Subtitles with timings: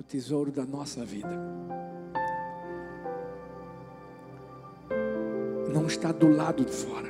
[0.00, 1.28] o tesouro da nossa vida.
[5.70, 7.08] Não está do lado de fora,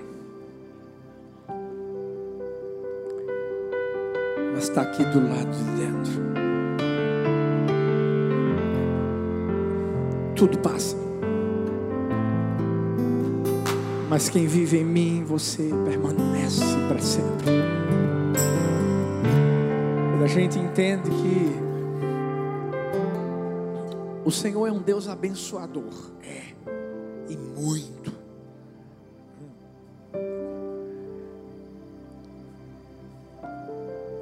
[4.53, 6.31] mas está aqui do lado de dentro.
[10.35, 10.97] Tudo passa.
[14.09, 17.47] Mas quem vive em mim, você permanece para sempre.
[20.11, 21.70] Quando a gente entende que
[24.25, 26.55] o Senhor é um Deus abençoador, é,
[27.29, 28.13] e muito.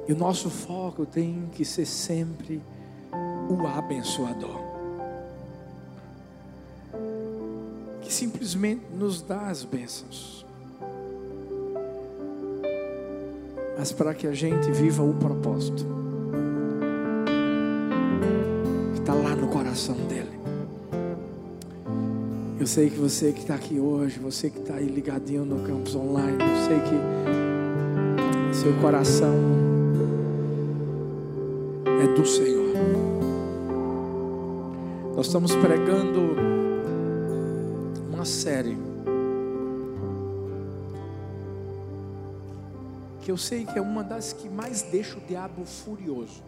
[0.07, 2.61] E o nosso foco tem que ser sempre
[3.49, 4.59] o abençoador.
[8.01, 10.45] Que simplesmente nos dá as bênçãos.
[13.77, 15.98] Mas para que a gente viva o propósito
[19.69, 20.39] coração dele.
[22.59, 25.95] Eu sei que você que está aqui hoje, você que está aí ligadinho no campus
[25.95, 29.35] online, eu sei que seu coração
[31.85, 32.73] é do Senhor.
[35.15, 36.19] Nós estamos pregando
[38.11, 38.75] uma série
[43.21, 46.41] que eu sei que é uma das que mais deixa o diabo furioso.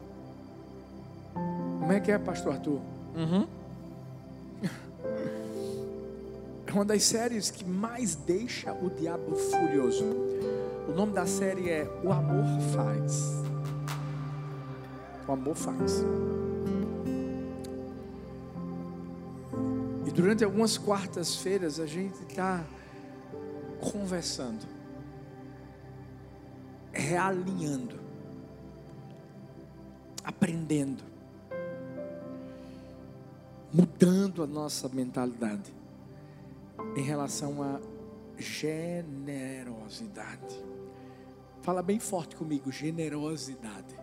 [1.79, 2.81] Como é que é, pastor Arthur?
[3.15, 3.47] Uhum.
[6.65, 10.05] É uma das séries que mais deixa o diabo furioso.
[10.87, 13.41] O nome da série é O Amor Faz.
[15.27, 16.03] O amor faz.
[20.05, 22.65] E durante algumas quartas-feiras a gente está
[23.79, 24.65] conversando,
[26.91, 27.97] realinhando,
[30.23, 31.01] aprendendo,
[34.01, 35.71] mudando a nossa mentalidade
[36.95, 37.79] em relação à
[38.35, 40.59] generosidade.
[41.61, 43.95] Fala bem forte comigo, generosidade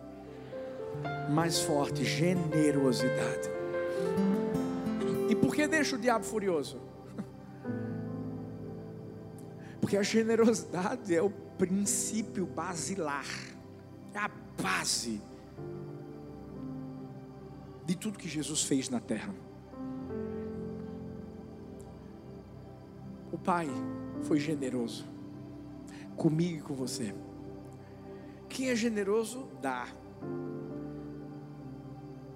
[1.29, 3.47] mais forte, generosidade.
[5.29, 6.81] E por que deixa o diabo furioso?
[9.79, 13.27] Porque a generosidade é o princípio basilar,
[14.13, 14.31] é a
[14.61, 15.21] base
[17.85, 19.48] de tudo que Jesus fez na terra.
[23.43, 23.67] Pai
[24.23, 25.05] foi generoso
[26.19, 27.15] comigo e com você.
[28.49, 29.87] Quem é generoso, dá.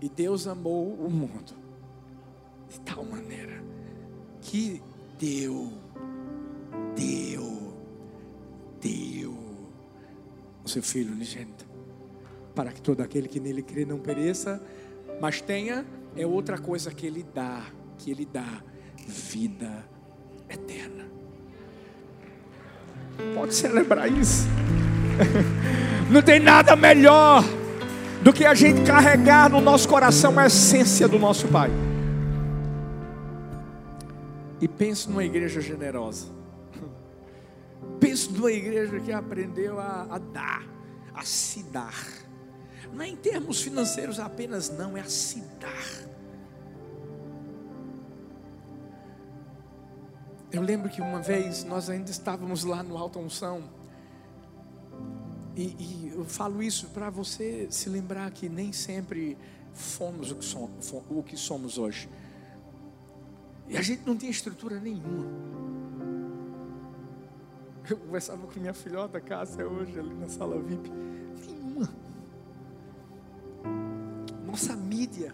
[0.01, 1.53] E Deus amou o mundo
[2.69, 3.61] de tal maneira
[4.41, 4.81] que
[5.19, 5.71] deu,
[6.95, 7.73] deu,
[8.81, 9.33] deu
[10.63, 11.65] o seu Filho unigênito,
[12.55, 14.61] para que todo aquele que nele crê não pereça,
[15.21, 15.85] mas tenha,
[16.15, 17.65] é outra coisa que ele dá,
[17.97, 18.63] que ele dá,
[19.05, 19.92] vida
[20.53, 21.05] eterna.
[23.33, 24.47] Pode celebrar isso.
[26.09, 27.43] Não tem nada melhor
[28.21, 31.69] do que a gente carregar no nosso coração a essência do nosso Pai.
[34.61, 36.27] E pense numa igreja generosa.
[37.99, 40.63] Pense numa igreja que aprendeu a, a dar,
[41.13, 41.93] a se dar.
[42.93, 46.12] Não é em termos financeiros apenas, não, é a se dar.
[50.53, 53.63] Eu lembro que uma vez nós ainda estávamos lá no Alta Unção.
[55.55, 59.35] E, e eu falo isso para você se lembrar que nem sempre
[59.73, 62.07] fomos o que, somos, o que somos hoje.
[63.67, 65.25] E a gente não tinha estrutura nenhuma.
[67.89, 70.87] Eu conversava com minha filhota Cássia hoje ali na sala VIP.
[71.47, 71.89] Nenhuma.
[74.45, 75.33] Nossa mídia.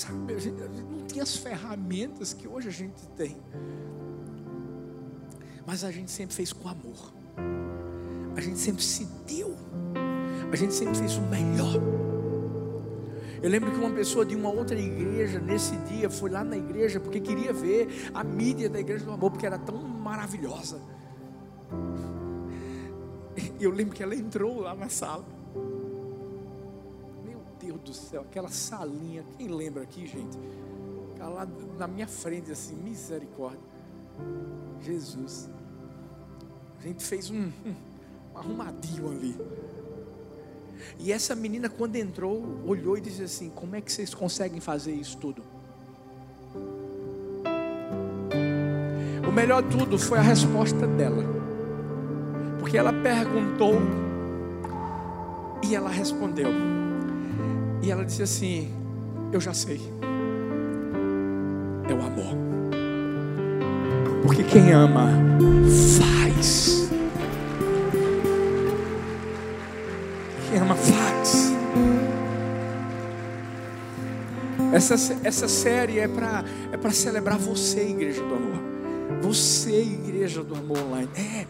[0.00, 3.36] Sabe, a gente, a gente não tinha as ferramentas que hoje a gente tem.
[5.66, 7.20] Mas a gente sempre fez com amor
[8.36, 9.54] a gente sempre se deu,
[10.50, 11.80] a gente sempre fez o melhor.
[13.42, 17.00] Eu lembro que uma pessoa de uma outra igreja, nesse dia, foi lá na igreja
[17.00, 20.80] porque queria ver a mídia da igreja do amor, porque era tão maravilhosa.
[23.58, 25.24] E eu lembro que ela entrou lá na sala.
[27.84, 30.38] Do céu, aquela salinha, quem lembra aqui, gente?
[31.18, 31.48] Ela lá
[31.78, 33.60] na minha frente, assim, misericórdia.
[34.82, 35.48] Jesus.
[36.78, 37.50] A gente fez um,
[38.34, 39.36] arrumadinho ali.
[40.98, 44.92] E essa menina, quando entrou, olhou e disse assim: Como é que vocês conseguem fazer
[44.92, 45.42] isso tudo?
[49.28, 51.22] O melhor de tudo foi a resposta dela,
[52.58, 53.74] porque ela perguntou
[55.62, 56.79] e ela respondeu.
[57.82, 58.72] E ela disse assim:
[59.32, 59.80] Eu já sei.
[61.88, 62.36] É o amor.
[64.22, 65.08] Porque quem ama
[65.98, 66.90] faz.
[70.48, 71.52] Quem ama faz.
[74.72, 74.94] Essa,
[75.24, 78.69] essa série é para é para celebrar você, igreja do amor.
[79.22, 81.10] Você, igreja do amor online.
[81.16, 81.46] É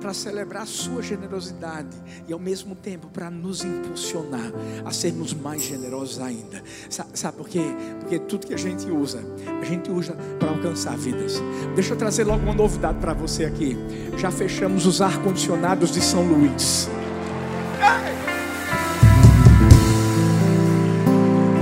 [0.00, 1.96] para celebrar a sua generosidade
[2.28, 4.52] e ao mesmo tempo para nos impulsionar
[4.84, 6.62] a sermos mais generosos ainda.
[6.90, 7.62] Sabe, sabe por quê?
[7.98, 9.24] Porque tudo que a gente usa,
[9.60, 11.40] a gente usa para alcançar vidas.
[11.74, 13.76] Deixa eu trazer logo uma novidade para você aqui.
[14.18, 16.88] Já fechamos os ar-condicionados de São Luís.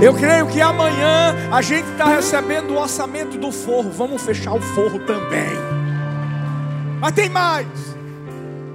[0.01, 3.91] Eu creio que amanhã a gente está recebendo o orçamento do forro.
[3.91, 5.51] Vamos fechar o forro também.
[7.01, 7.67] Mas tem mais.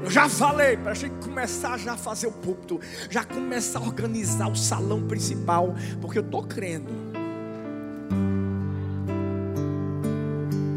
[0.03, 2.79] Eu já falei para a gente começar já a fazer o púlpito,
[3.09, 6.93] já começar a organizar o salão principal, porque eu estou crendo.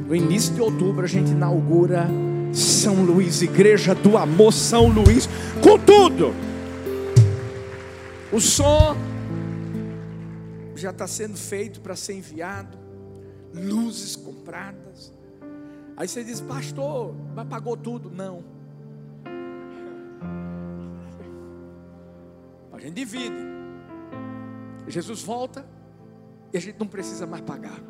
[0.07, 2.07] No início de outubro a gente inaugura
[2.53, 5.27] São Luís, Igreja do Amor São Luís,
[5.61, 6.33] com tudo.
[8.31, 8.95] O som
[10.77, 12.77] já está sendo feito para ser enviado,
[13.53, 15.12] luzes compradas.
[15.95, 18.12] Aí você diz, pastor, mas pagou tudo?
[18.12, 18.44] Não.
[22.71, 23.47] A gente divide.
[24.88, 25.65] Jesus volta
[26.53, 27.80] e a gente não precisa mais pagar.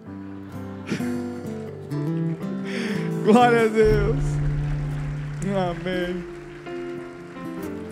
[3.26, 4.24] Glória a Deus.
[5.70, 6.24] Amém.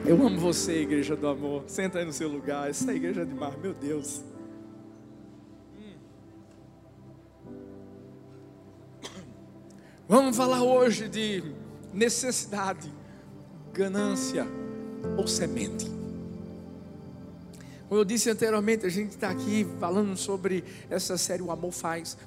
[0.06, 1.64] Eu amo você, igreja do amor.
[1.68, 2.70] Senta aí no seu lugar.
[2.70, 4.24] Essa igreja é demais, meu Deus.
[10.26, 11.44] Vamos falar hoje de
[11.94, 12.92] necessidade,
[13.72, 14.48] ganância
[15.16, 15.86] ou semente.
[17.88, 22.18] Como eu disse anteriormente, a gente está aqui falando sobre essa série O Amor Faz.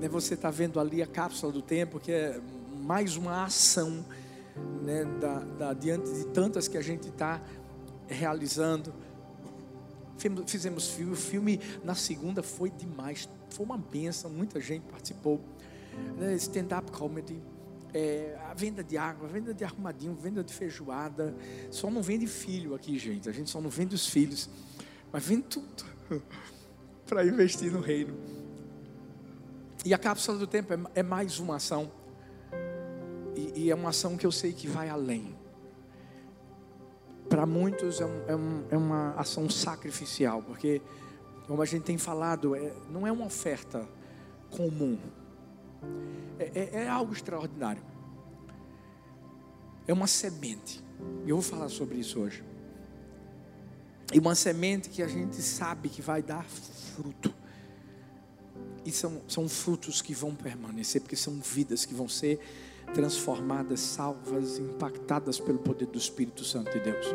[0.00, 2.40] Né, você está vendo ali a cápsula do tempo, que é
[2.82, 4.04] mais uma ação
[4.82, 7.40] né, da, da, diante de tantas que a gente está
[8.08, 8.92] realizando.
[10.48, 15.40] Fizemos filme, o filme na segunda foi demais, foi uma benção, muita gente participou.
[16.16, 17.42] Né, Stand-up comedy
[17.94, 21.34] é, a venda de água, a venda de arrumadinho, venda de feijoada.
[21.70, 23.28] Só não vende filho aqui, gente.
[23.28, 24.50] A gente só não vende os filhos,
[25.12, 25.84] mas vende tudo
[27.06, 28.14] para investir no reino.
[29.84, 31.90] E a cápsula do tempo é, é mais uma ação.
[33.36, 35.36] E, e, é uma ação que eu sei que vai além.
[37.28, 40.80] Para muitos é, um, é, um, é, uma ação sacrificial, porque,
[41.46, 43.88] como a gente tem falado, é, não é uma oferta
[44.50, 44.98] comum
[46.38, 47.82] é, é, é algo extraordinário.
[49.86, 50.82] É uma semente.
[51.26, 52.42] Eu vou falar sobre isso hoje.
[54.12, 57.34] E uma semente que a gente sabe que vai dar fruto.
[58.84, 62.38] E são, são frutos que vão permanecer, porque são vidas que vão ser
[62.92, 67.06] transformadas, salvas, impactadas pelo poder do Espírito Santo de Deus.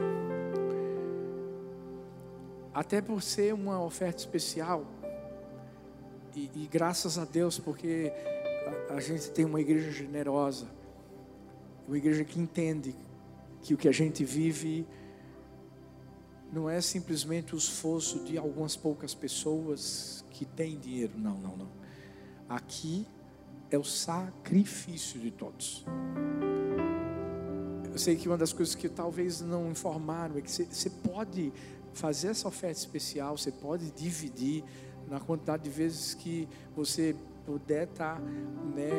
[2.73, 4.85] Até por ser uma oferta especial,
[6.35, 8.11] e, e graças a Deus, porque
[8.89, 10.67] a, gente tem uma igreja generosa,
[11.87, 12.95] uma igreja que entende
[13.61, 14.85] que o que a gente vive
[16.51, 21.13] não é simplesmente o esforço de algumas poucas pessoas que têm dinheiro.
[21.17, 21.69] Não, não, não.
[22.47, 23.05] Aqui
[23.69, 25.85] é o sacrifício de todos.
[27.91, 31.53] Eu sei que uma das coisas que talvez não informaram é que você pode
[31.93, 34.63] fazer essa oferta especial, você pode dividir
[35.07, 37.15] na quantidade de vezes que você
[37.49, 38.89] puder estar tá, né,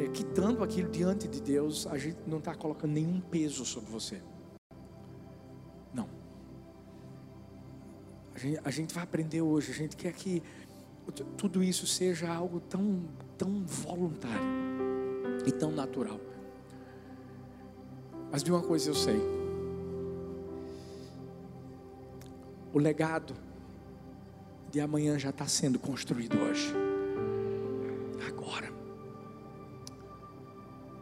[0.00, 3.90] é, é, quitando aquilo diante de Deus, a gente não está colocando nenhum peso sobre
[3.90, 4.22] você.
[5.92, 6.08] Não.
[8.34, 9.70] A gente, a gente vai aprender hoje.
[9.70, 10.42] A gente quer que
[11.36, 13.02] tudo isso seja algo tão,
[13.36, 14.48] tão voluntário
[15.46, 16.18] e tão natural.
[18.32, 19.20] Mas de uma coisa eu sei:
[22.72, 23.34] o legado
[24.70, 26.83] de amanhã já está sendo construído hoje.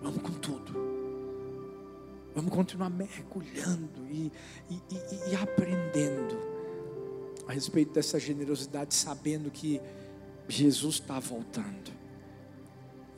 [0.02, 0.72] Vamos com tudo.
[2.34, 4.32] Vamos continuar mergulhando e,
[4.70, 6.36] e, e, e aprendendo
[7.46, 9.80] a respeito dessa generosidade, sabendo que
[10.48, 11.92] Jesus está voltando.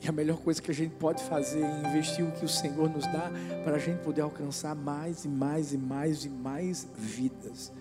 [0.01, 2.89] E a melhor coisa que a gente pode fazer é investir o que o Senhor
[2.89, 3.31] nos dá
[3.63, 7.71] para a gente poder alcançar mais e mais e mais e mais vidas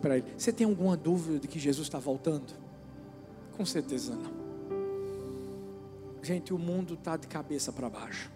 [0.00, 0.26] para Ele.
[0.36, 2.52] Você tem alguma dúvida de que Jesus está voltando?
[3.56, 4.39] Com certeza não.
[6.22, 8.30] Gente, o mundo está de cabeça para baixo.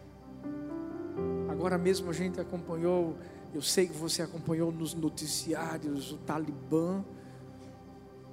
[1.49, 3.17] Agora mesmo a gente acompanhou,
[3.53, 7.05] eu sei que você acompanhou nos noticiários o Talibã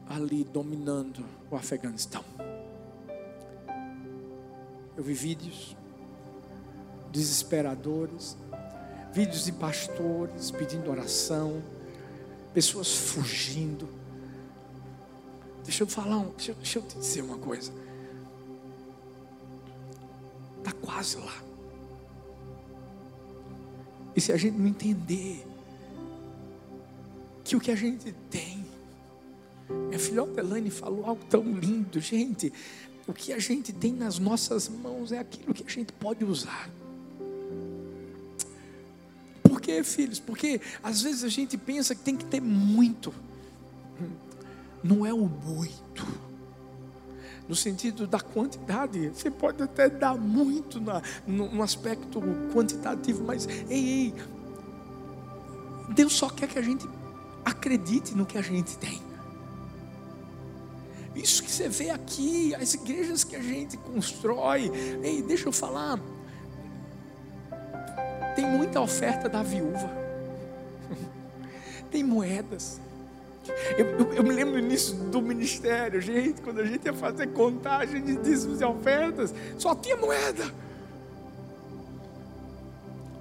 [0.07, 2.23] ali dominando o Afeganistão.
[4.95, 5.75] Eu vi vídeos
[7.11, 8.37] desesperadores,
[9.13, 11.61] vídeos de pastores pedindo oração,
[12.53, 13.87] pessoas fugindo.
[15.63, 17.71] Deixa eu falar, deixa eu te dizer uma coisa.
[20.81, 21.43] Quase lá.
[24.15, 25.45] E se a gente não entender
[27.43, 28.65] que o que a gente tem,
[29.87, 32.51] minha filhota Elaine falou algo tão lindo, gente.
[33.07, 36.69] O que a gente tem nas nossas mãos é aquilo que a gente pode usar.
[39.43, 40.19] Por quê, filhos?
[40.19, 43.13] Porque às vezes a gente pensa que tem que ter muito.
[44.83, 46.30] Não é o muito.
[47.51, 49.09] No sentido da quantidade.
[49.09, 52.21] Você pode até dar muito na, no, no aspecto
[52.53, 54.15] quantitativo, mas ei, ei.
[55.93, 56.87] Deus só quer que a gente
[57.43, 59.01] acredite no que a gente tem.
[61.13, 64.71] Isso que você vê aqui, as igrejas que a gente constrói.
[65.03, 65.99] Ei, deixa eu falar.
[68.33, 69.91] Tem muita oferta da viúva.
[71.91, 72.79] Tem moedas.
[73.77, 77.27] Eu, eu, eu, me lembro no início do ministério, gente, quando a gente ia fazer
[77.27, 80.51] contagem de dízimos e ofertas, só tinha moeda.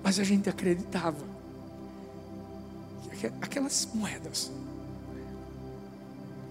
[0.02, 1.24] Mas a gente acreditava
[3.18, 4.50] que aquelas moedas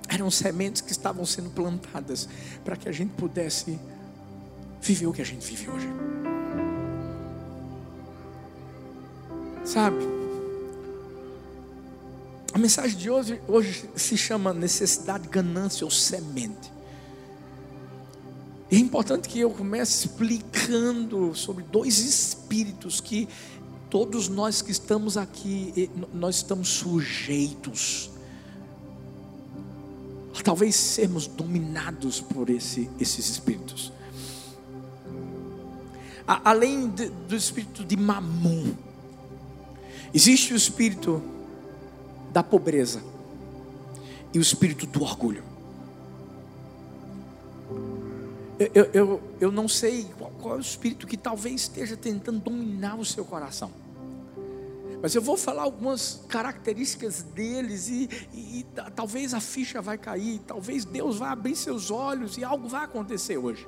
[0.08, 2.28] eram sementes que estavam sendo plantadas
[2.64, 3.80] para que a gente pudesse
[4.82, 5.88] viver o que a gente vive hoje.
[9.64, 10.19] Sabe?
[12.60, 16.70] A mensagem de hoje, hoje se chama necessidade, ganância ou semente.
[18.70, 23.30] É importante que eu comece explicando sobre dois espíritos que
[23.90, 28.12] todos nós que estamos aqui, nós estamos sujeitos
[30.44, 33.94] talvez sermos dominados por esse, esses espíritos.
[36.28, 38.74] A, além de, do espírito de mamon,
[40.14, 41.39] existe o espírito
[42.32, 43.02] da pobreza
[44.34, 45.44] e o espírito do orgulho.
[48.60, 52.40] Eu, eu, eu, eu não sei qual, qual é o espírito que talvez esteja tentando
[52.40, 53.72] dominar o seu coração.
[55.02, 60.42] Mas eu vou falar algumas características deles e, e, e, talvez a ficha vai cair,
[60.46, 63.66] talvez Deus vai abrir seus olhos e algo vai acontecer hoje.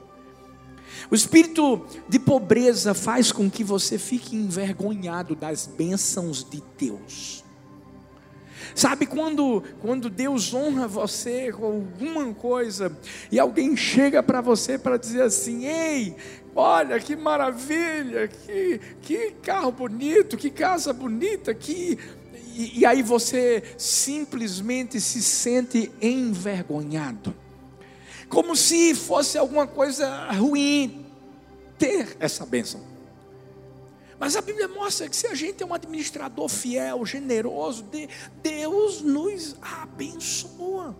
[1.09, 7.45] O espírito de pobreza faz com que você fique envergonhado das bênçãos de Deus.
[8.73, 12.95] Sabe quando, quando Deus honra você com alguma coisa
[13.31, 16.15] e alguém chega para você para dizer assim: Ei,
[16.55, 21.97] olha que maravilha, que, que carro bonito, que casa bonita, que.
[22.55, 27.33] E, e aí você simplesmente se sente envergonhado,
[28.27, 31.05] como se fosse alguma coisa ruim
[31.77, 32.90] ter essa bênção.
[34.21, 37.83] Mas a Bíblia mostra que se a gente é um administrador fiel, generoso,
[38.43, 40.95] Deus nos abençoa.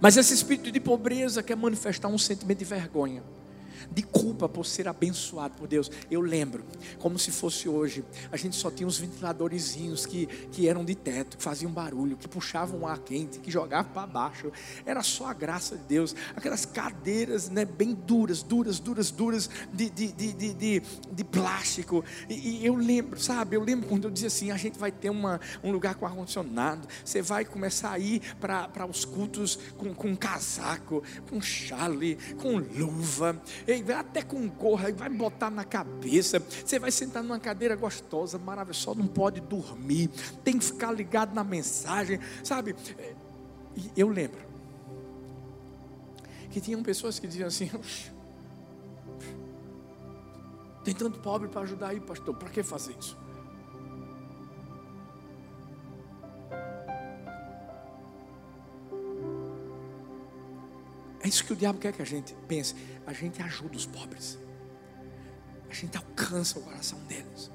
[0.00, 3.24] Mas esse espírito de pobreza quer manifestar um sentimento de vergonha
[3.90, 5.90] de culpa por ser abençoado por Deus.
[6.10, 6.64] Eu lembro,
[6.98, 11.36] como se fosse hoje, a gente só tinha uns ventiladorzinhos que, que eram de teto,
[11.36, 14.52] que faziam barulho, que puxavam ar quente, que jogavam para baixo.
[14.86, 16.14] Era só a graça de Deus.
[16.36, 20.82] Aquelas cadeiras né, bem duras, duras, duras, duras, de, de, de, de,
[21.12, 22.04] de, plástico.
[22.28, 25.10] E, e, eu lembro, sabe, eu lembro quando eu dizia assim: a gente vai ter
[25.10, 30.16] uma, um lugar com ar-condicionado, você vai começar a ir para os cultos com, com
[30.16, 33.40] casaco, com chale, com luva.
[33.66, 36.40] E vai até com gorra, vai botar na cabeça.
[36.40, 40.08] Você vai sentar numa cadeira gostosa, maravilhosa, só não pode dormir,
[40.44, 42.74] tem que ficar ligado na mensagem, sabe?
[43.76, 44.40] E eu lembro
[46.50, 47.70] que tinham pessoas que diziam assim:
[50.84, 53.16] tem tanto pobre para ajudar aí, pastor, para que fazer isso?
[61.30, 62.74] Isso que o diabo quer que a gente pense.
[63.06, 64.38] A gente ajuda os pobres.
[65.68, 67.50] A gente alcança o coração deles.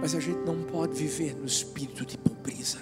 [0.00, 2.80] Mas a gente não pode viver no espírito de pobreza.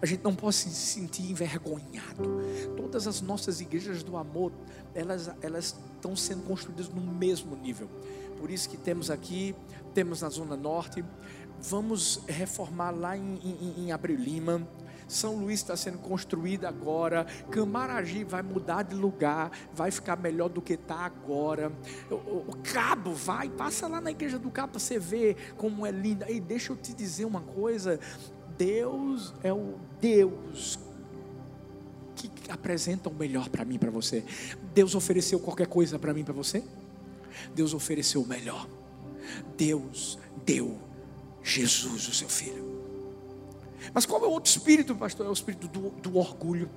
[0.00, 2.40] A gente não pode se sentir envergonhado.
[2.76, 4.52] Todas as nossas igrejas do amor,
[4.94, 7.88] elas, elas estão sendo construídas no mesmo nível.
[8.38, 9.56] Por isso que temos aqui,
[9.92, 11.04] temos na Zona Norte,
[11.60, 14.68] vamos reformar lá em, em, em Abril Lima
[15.08, 17.26] são Luís está sendo construída agora.
[17.50, 21.72] Camaragibe vai mudar de lugar, vai ficar melhor do que está agora.
[22.10, 25.90] O, o, Cabo vai, passa lá na igreja do Cabo para você ver como é
[25.90, 26.30] linda.
[26.30, 28.00] E deixa eu te dizer uma coisa.
[28.58, 30.78] Deus é o Deus
[32.14, 34.24] que apresenta o melhor para mim, para você.
[34.74, 36.64] Deus ofereceu qualquer coisa para mim, para você?
[37.54, 38.66] Deus ofereceu o melhor.
[39.56, 40.78] Deus deu
[41.42, 42.65] Jesus, o seu filho.
[43.92, 45.26] Mas qual é o outro espírito, pastor?
[45.26, 46.70] É o espírito do, do orgulho.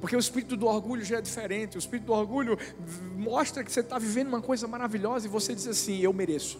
[0.00, 1.76] Porque o espírito do orgulho já é diferente.
[1.76, 2.58] O espírito do orgulho
[3.16, 6.58] mostra que você está vivendo uma coisa maravilhosa e você diz assim: Eu mereço.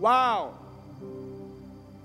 [0.00, 0.58] Uau!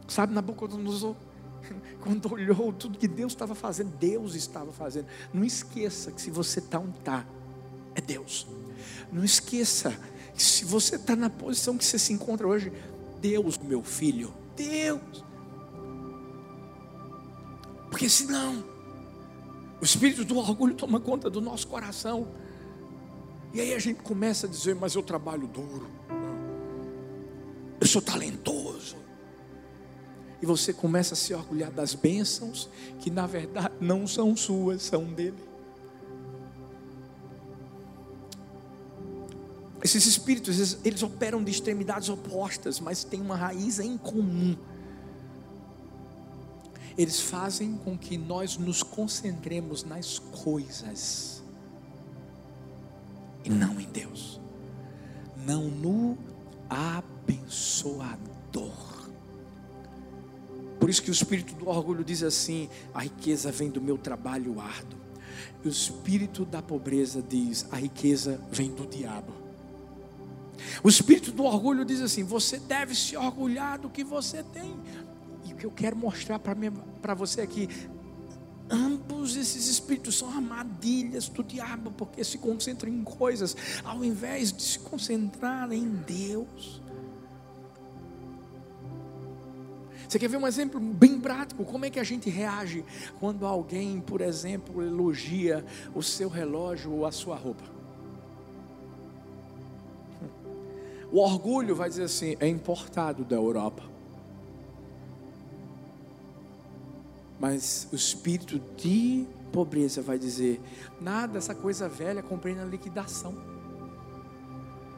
[0.07, 1.15] Sabe, Nabucodonosor,
[2.01, 5.07] quando olhou tudo que Deus estava fazendo, Deus estava fazendo.
[5.34, 7.25] Não esqueça que se você está onde está,
[7.93, 8.48] é Deus.
[9.12, 9.96] Não esqueça
[10.34, 12.72] que se você está na posição que você se encontra hoje,
[13.19, 15.26] Deus, meu filho, Deus.
[17.97, 18.63] Porque senão,
[19.81, 22.27] o espírito do orgulho toma conta do nosso coração.
[23.51, 25.87] E aí a gente começa a dizer: Mas eu trabalho duro,
[27.81, 28.97] eu sou talentoso.
[30.39, 35.05] E você começa a se orgulhar das bênçãos que na verdade não são suas, são
[35.05, 35.43] dele.
[39.83, 44.55] Esses espíritos, eles, eles operam de extremidades opostas, mas têm uma raiz em comum
[46.97, 51.43] eles fazem com que nós nos concentremos nas coisas
[53.45, 54.41] e não em Deus,
[55.45, 56.17] não no
[56.69, 58.17] abençoador.
[60.79, 64.59] Por isso que o espírito do orgulho diz assim: a riqueza vem do meu trabalho
[64.59, 64.99] árduo.
[65.63, 69.33] E o espírito da pobreza diz: a riqueza vem do diabo.
[70.83, 74.75] O espírito do orgulho diz assim: você deve se orgulhar do que você tem
[75.57, 77.67] que eu quero mostrar para você aqui.
[78.69, 84.61] Ambos esses espíritos são armadilhas do diabo, porque se concentram em coisas, ao invés de
[84.61, 86.81] se concentrar em Deus.
[90.07, 91.65] Você quer ver um exemplo bem prático?
[91.65, 92.83] Como é que a gente reage
[93.19, 97.63] quando alguém, por exemplo, elogia o seu relógio ou a sua roupa?
[101.12, 103.84] O orgulho vai dizer assim: é importado da Europa.
[107.39, 110.60] Mas o espírito de pobreza vai dizer:
[111.00, 113.36] nada, essa coisa velha comprei na liquidação.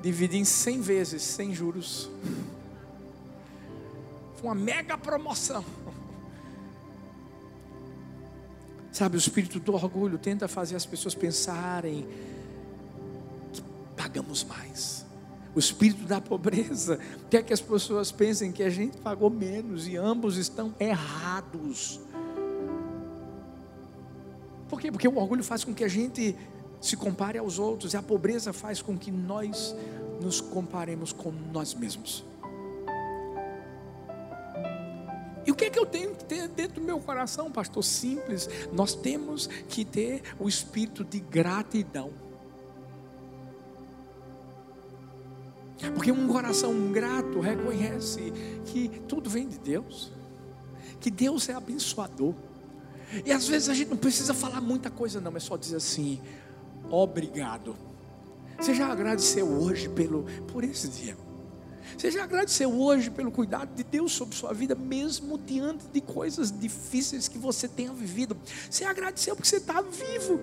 [0.02, 2.10] Dividi em 100 vezes, sem juros.
[4.38, 5.66] Foi uma mega promoção.
[8.92, 12.08] Sabe, o espírito do orgulho tenta fazer as pessoas pensarem
[13.52, 13.62] que
[13.96, 15.06] pagamos mais.
[15.54, 17.00] O espírito da pobreza
[17.30, 22.00] quer que as pessoas pensem que a gente pagou menos e ambos estão errados.
[24.70, 24.92] Por quê?
[24.92, 26.36] Porque o orgulho faz com que a gente
[26.80, 29.76] se compare aos outros, e a pobreza faz com que nós
[30.22, 32.24] nos comparemos com nós mesmos.
[35.46, 37.84] E o que é que eu tenho que ter dentro do meu coração, pastor?
[37.84, 38.48] Simples.
[38.72, 42.12] Nós temos que ter o espírito de gratidão.
[45.96, 48.32] Porque um coração grato reconhece
[48.66, 50.12] que tudo vem de Deus,
[51.00, 52.36] que Deus é abençoador.
[53.26, 56.22] E às vezes a gente não precisa falar muita coisa, não, é só dizer assim:
[56.90, 57.76] obrigado.
[58.60, 61.18] Você já agradeceu hoje pelo, por esse dia?
[61.98, 66.52] Você já agradeceu hoje pelo cuidado de Deus sobre sua vida, mesmo diante de coisas
[66.52, 68.38] difíceis que você tenha vivido?
[68.70, 70.40] Você agradeceu porque você está vivo.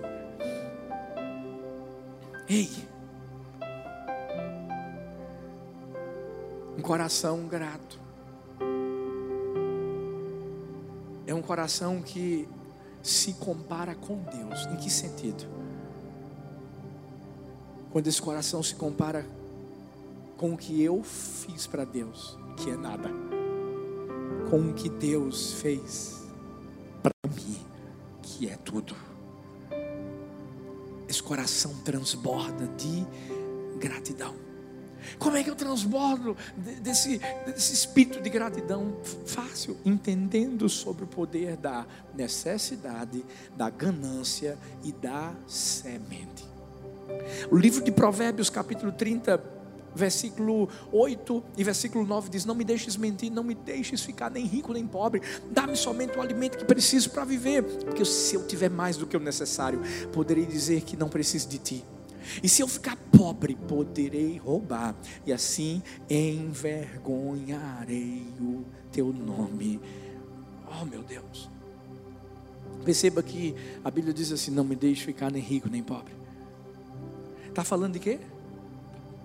[2.49, 2.69] Ei,
[6.77, 8.07] um coração grato
[11.27, 12.47] é um coração que
[13.09, 14.65] se compara com Deus.
[14.67, 15.47] Em que sentido?
[17.91, 19.25] Quando esse coração se compara
[20.35, 23.09] com o que eu fiz para Deus, que é nada,
[24.49, 26.27] com o que Deus fez
[27.01, 27.57] para mim,
[28.21, 28.95] que é tudo.
[31.07, 33.05] Esse coração transborda de
[33.79, 34.35] gratidão.
[35.17, 36.35] Como é que eu transbordo
[36.81, 38.97] desse, desse espírito de gratidão?
[39.25, 43.23] Fácil, entendendo sobre o poder da necessidade,
[43.55, 46.45] da ganância e da semente.
[47.49, 49.41] O livro de Provérbios, capítulo 30,
[49.97, 54.45] versículo 8 e versículo 9 diz: Não me deixes mentir, não me deixes ficar nem
[54.45, 58.69] rico nem pobre, dá-me somente o alimento que preciso para viver, porque se eu tiver
[58.69, 59.81] mais do que o necessário,
[60.13, 61.85] poderei dizer que não preciso de ti.
[62.41, 69.79] E se eu ficar pobre, poderei roubar, e assim envergonharei o teu nome.
[70.81, 71.49] Oh, meu Deus.
[72.83, 76.13] Perceba que a Bíblia diz assim: não me deixe ficar nem rico nem pobre.
[77.47, 78.19] Está falando de quê?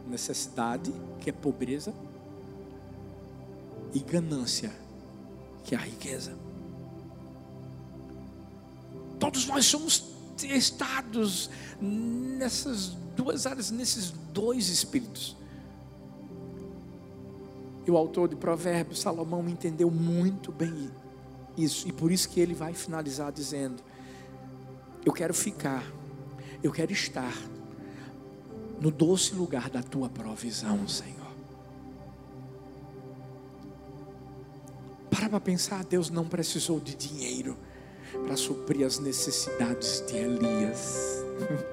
[0.08, 1.94] Necessidade, que é pobreza,
[3.94, 4.70] e ganância,
[5.64, 6.36] que que a riqueza.
[9.18, 10.11] Todos nós somos
[10.42, 11.50] testados
[11.80, 15.36] nessas duas áreas, nesses dois espíritos.
[17.86, 20.90] E o autor de Provérbios, Salomão, entendeu muito bem
[21.56, 23.82] isso, e por isso que ele vai finalizar dizendo:
[25.04, 25.84] Eu quero ficar,
[26.62, 27.36] eu quero estar
[28.80, 31.22] no doce lugar da tua provisão, Senhor.
[35.10, 37.56] Para para pensar, Deus não precisou de dinheiro
[38.26, 41.22] para suprir as necessidades de Elias.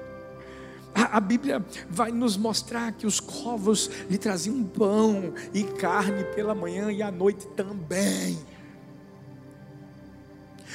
[0.94, 6.90] A, Bíblia vai nos mostrar que os covos lhe traziam pão e carne pela manhã
[6.90, 8.38] e à noite também.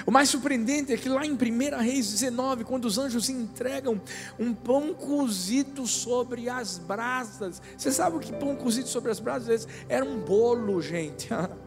[0.06, 1.38] O mais surpreendente é que lá em 1
[1.82, 4.02] Reis 19, quando os anjos entregam
[4.40, 9.68] um pão cozido sobre as brasas, você sabe o que pão cozido sobre as brasas
[9.88, 11.30] era um bolo, gente.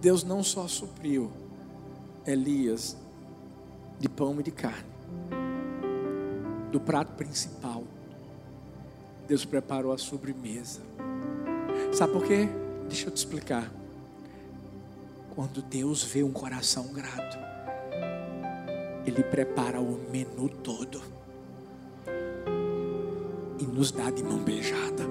[0.00, 1.30] Deus não só supriu
[2.26, 2.96] Elias
[3.98, 4.84] de pão e de carne,
[6.70, 7.84] do prato principal,
[9.26, 10.80] Deus preparou a sobremesa.
[11.92, 12.48] Sabe por quê?
[12.88, 13.72] Deixa eu te explicar.
[15.34, 17.38] Quando Deus vê um coração grato,
[19.06, 21.02] Ele prepara o menu todo
[23.58, 25.04] e nos dá de mão beijada.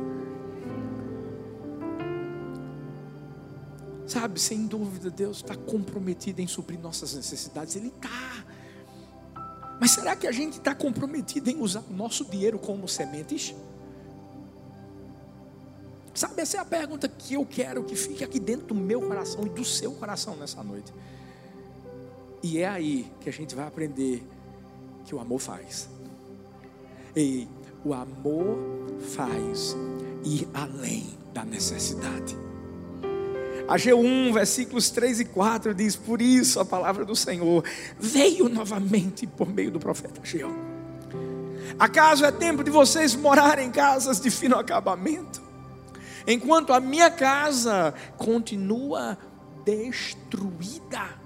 [4.15, 7.75] Sabe, sem dúvida, Deus está comprometido em suprir nossas necessidades.
[7.75, 8.45] Ele está.
[9.77, 13.53] Mas será que a gente está comprometido em usar o nosso dinheiro como sementes?
[16.13, 19.45] Sabe, essa é a pergunta que eu quero que fique aqui dentro do meu coração
[19.45, 20.93] e do seu coração nessa noite.
[22.41, 24.25] E é aí que a gente vai aprender
[25.03, 25.89] que o amor faz.
[27.13, 27.49] E
[27.83, 28.55] o amor
[29.13, 29.75] faz
[30.23, 32.44] ir além da necessidade.
[33.67, 37.63] Ageu 1, versículos 3 e 4 diz: Por isso a palavra do Senhor
[37.99, 40.53] veio novamente por meio do profeta Ageu.
[41.79, 45.41] Acaso é tempo de vocês morarem em casas de fino acabamento,
[46.27, 49.17] enquanto a minha casa continua
[49.65, 51.25] destruída?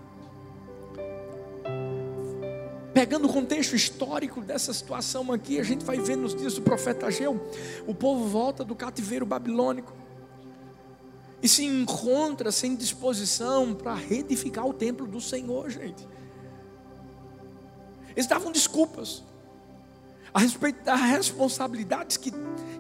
[2.94, 7.08] Pegando o contexto histórico dessa situação aqui, a gente vai ver nos dias do profeta
[7.08, 7.40] Ageu,
[7.86, 9.99] o povo volta do cativeiro babilônico
[11.42, 16.08] e se encontra sem disposição para reedificar o templo do Senhor, gente.
[18.16, 19.24] Eles davam desculpas
[20.34, 22.32] a respeito das responsabilidades que,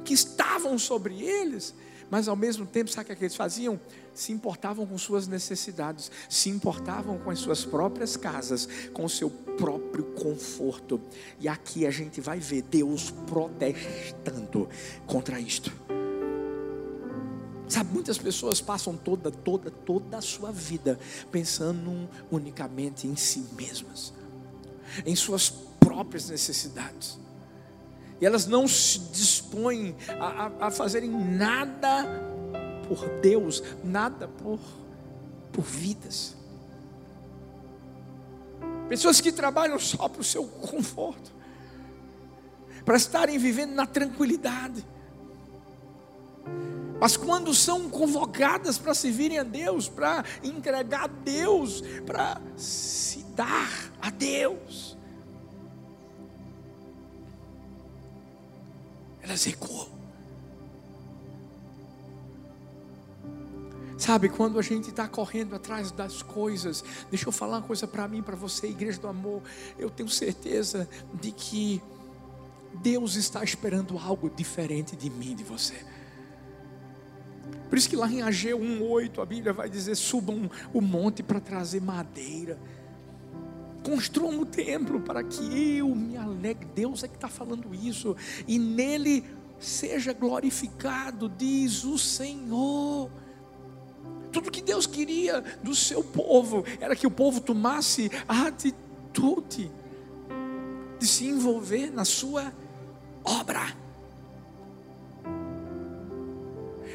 [0.03, 1.73] que estavam sobre eles,
[2.09, 3.79] mas ao mesmo tempo, sabe o que eles faziam?
[4.13, 9.29] Se importavam com suas necessidades, se importavam com as suas próprias casas, com o seu
[9.29, 10.99] próprio conforto.
[11.39, 14.67] E aqui a gente vai ver Deus protestando
[15.05, 15.88] contra isto.
[17.69, 20.99] Sabe, muitas pessoas passam toda, toda, toda a sua vida
[21.31, 24.11] pensando unicamente em si mesmas,
[25.05, 27.19] em suas próprias necessidades.
[28.19, 32.05] E elas não se dispõem a, a, a fazerem nada
[32.87, 34.59] por Deus, nada por,
[35.53, 36.35] por vidas.
[38.89, 41.31] Pessoas que trabalham só para o seu conforto,
[42.83, 44.83] para estarem vivendo na tranquilidade
[46.99, 53.91] mas quando são convocadas para servirem a Deus, para entregar a Deus, para se dar
[54.01, 54.97] a Deus,
[59.21, 59.99] elas recuam.
[63.97, 68.07] Sabe, quando a gente está correndo atrás das coisas, deixa eu falar uma coisa para
[68.07, 69.41] mim, para você, Igreja do Amor,
[69.77, 71.81] eu tenho certeza de que
[72.75, 75.85] Deus está esperando algo diferente de mim, de você.
[77.69, 81.39] Por isso que lá em Ageu 1,8 a Bíblia vai dizer: subam o monte para
[81.39, 82.57] trazer madeira.
[83.83, 86.67] Construam o templo para que eu me alegre.
[86.75, 88.15] Deus é que está falando isso.
[88.47, 89.23] E nele
[89.59, 93.09] seja glorificado, diz o Senhor.
[94.31, 99.71] Tudo que Deus queria do seu povo era que o povo tomasse a atitude
[100.99, 102.53] de se envolver na sua
[103.23, 103.73] obra.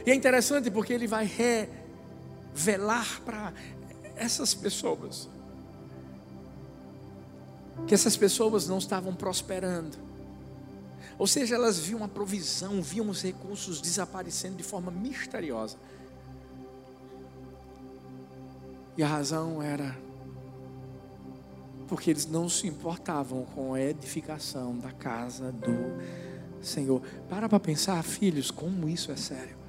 [0.07, 3.53] E é interessante porque ele vai revelar para
[4.17, 5.29] essas pessoas
[7.87, 9.97] que essas pessoas não estavam prosperando.
[11.19, 15.77] Ou seja, elas viam a provisão, viam os recursos desaparecendo de forma misteriosa.
[18.97, 19.97] E a razão era
[21.88, 27.03] porque eles não se importavam com a edificação da casa do Senhor.
[27.29, 29.63] Para para pensar, filhos, como isso é sério.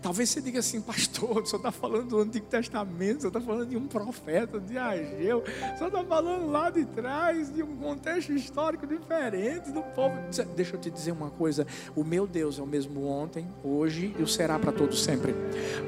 [0.00, 3.40] Talvez você diga assim, pastor, o senhor está falando do Antigo Testamento, o senhor está
[3.40, 7.76] falando de um profeta, de Ageu, o senhor está falando lá de trás, de um
[7.76, 10.16] contexto histórico diferente do povo.
[10.54, 14.22] Deixa eu te dizer uma coisa: o meu Deus é o mesmo ontem, hoje e
[14.22, 15.34] o será para todos sempre.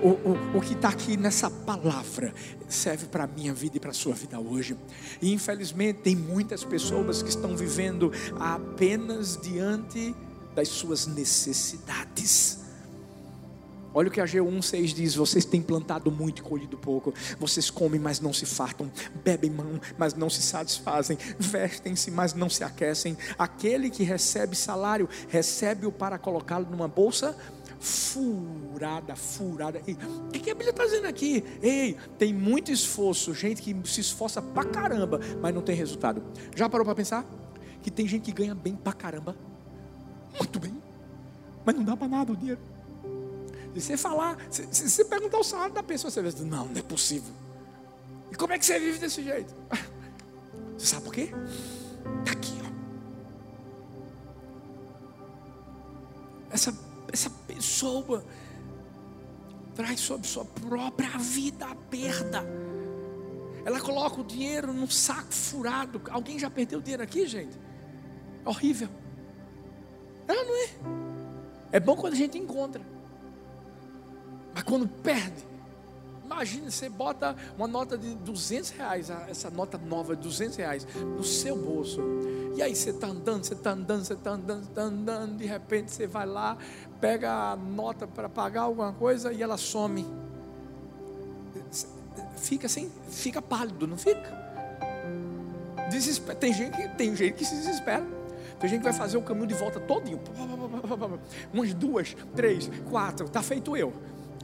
[0.03, 2.33] O, o, o que está aqui nessa palavra
[2.69, 4.77] serve para a minha vida e para a sua vida hoje.
[5.21, 10.15] E infelizmente tem muitas pessoas que estão vivendo apenas diante
[10.55, 12.68] das suas necessidades
[13.95, 17.13] Olha o que a G1,6 diz: vocês têm plantado muito e colhido pouco.
[17.39, 18.91] Vocês comem, mas não se fartam.
[19.25, 19.53] Bebem,
[19.97, 21.19] mas não se satisfazem.
[21.39, 23.17] Vestem-se, mas não se aquecem.
[23.39, 27.37] Aquele que recebe salário, recebe-o para colocá-lo numa bolsa
[27.81, 29.81] furada, furada.
[29.81, 31.45] o que a Bíblia está dizendo aqui?
[31.63, 36.23] Ei, tem muito esforço, gente que se esforça pra caramba, mas não tem resultado.
[36.57, 37.25] Já parou para pensar?
[37.83, 39.37] Que tem gente que ganha bem pra caramba,
[40.37, 40.77] muito bem,
[41.65, 42.61] mas não dá para nada o dinheiro.
[43.81, 46.79] Se você falar, se você perguntar o salário da pessoa, você vai dizer, não, não
[46.79, 47.33] é possível.
[48.31, 49.55] E como é que você vive desse jeito?
[50.77, 51.31] Você sabe por quê?
[52.21, 52.69] Está aqui, ó.
[56.53, 56.73] Essa,
[57.13, 58.25] essa pessoa
[59.75, 62.45] traz sobre sua própria vida a perda.
[63.65, 66.01] Ela coloca o dinheiro num saco furado.
[66.11, 67.59] Alguém já perdeu dinheiro aqui, gente?
[68.45, 68.89] É horrível.
[70.29, 70.69] Não, não é?
[71.73, 72.98] É bom quando a gente encontra.
[74.55, 75.47] Mas quando perde,
[76.25, 81.25] imagine, você bota uma nota de 200 reais, essa nota nova de 200 reais, no
[81.25, 82.01] seu bolso.
[82.57, 85.93] E aí você está andando, você está andando, você está andando, está andando, de repente
[85.93, 86.57] você vai lá,
[87.01, 90.05] pega a nota para pagar alguma coisa e ela some.
[92.37, 94.37] Fica assim, fica pálido, não fica?
[96.39, 98.07] Tem gente que tem gente que se desespera.
[98.61, 100.21] Tem gente que vai fazer o caminho de volta todinho.
[101.53, 103.27] Umas duas, três, quatro.
[103.27, 103.93] Está feito eu.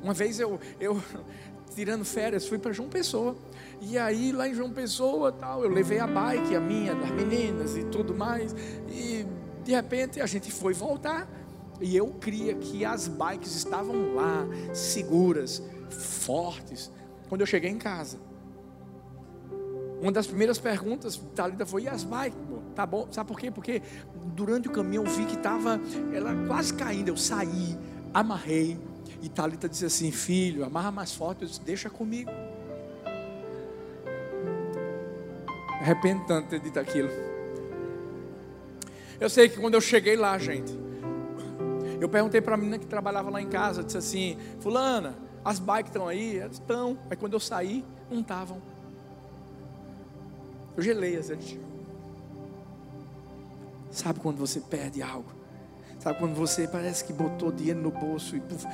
[0.04, 1.02] Uma vez eu, eu
[1.74, 3.34] tirando férias, fui para João Pessoa.
[3.80, 7.74] E aí lá em João Pessoa, tal, eu levei a bike, a minha, das meninas
[7.74, 8.54] e tudo mais.
[8.86, 9.26] E
[9.64, 11.26] de repente a gente foi voltar.
[11.80, 16.92] E eu cria que as bikes estavam lá, seguras, fortes.
[17.28, 18.18] Quando eu cheguei em casa,
[20.02, 22.38] uma das primeiras perguntas, Thalita, foi: e as bikes?
[22.74, 23.50] Tá bom, sabe por quê?
[23.50, 23.80] Porque
[24.34, 25.80] durante o caminho eu vi que estava
[26.12, 27.08] ela quase caindo.
[27.08, 27.76] Eu saí,
[28.12, 28.78] amarrei,
[29.24, 31.42] e Talita disse assim: Filho, amarra mais forte.
[31.42, 32.30] Eu disse: Deixa comigo.
[35.80, 37.08] Arrependo tanto ter dito aquilo.
[39.18, 40.78] Eu sei que quando eu cheguei lá, gente,
[41.98, 45.88] eu perguntei para a menina que trabalhava lá em casa, disse assim: Fulana, as bikes
[45.88, 46.36] estão aí?
[46.38, 46.98] Elas estão.
[47.08, 48.60] Aí quando eu saí, não estavam.
[50.76, 51.32] Eu gelei as
[53.90, 55.32] Sabe quando você perde algo?
[56.04, 58.66] Sabe quando você parece que botou dinheiro no bolso e puf,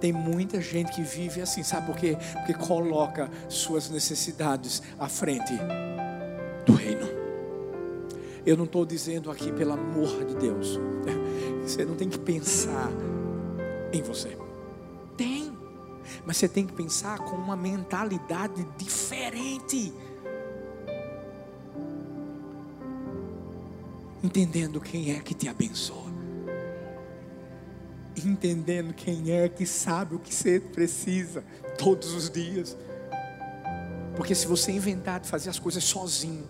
[0.00, 2.16] tem muita gente que vive assim, sabe por quê?
[2.34, 5.52] Porque coloca suas necessidades à frente
[6.64, 7.06] do reino.
[8.44, 10.78] Eu não estou dizendo aqui, pelo amor de Deus,
[11.62, 12.90] você não tem que pensar
[13.92, 14.36] em você.
[15.16, 15.52] Tem,
[16.24, 19.92] mas você tem que pensar com uma mentalidade diferente.
[24.22, 26.05] Entendendo quem é que te abençoa
[28.26, 31.44] entendendo quem é que sabe o que você precisa
[31.78, 32.76] todos os dias.
[34.16, 36.46] Porque se você inventar de fazer as coisas sozinho,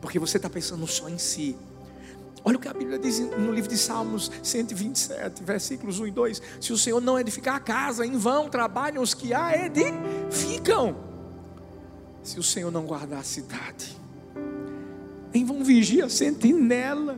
[0.00, 1.56] porque você está pensando só em si,
[2.42, 6.42] Olha o que a Bíblia diz no livro de Salmos 127, versículos 1 e 2:
[6.60, 10.96] Se o Senhor não edificar a casa, em vão trabalham os que a edificam.
[12.22, 13.96] Se o Senhor não guardar a cidade,
[15.34, 17.09] em vão vigia a sentinela.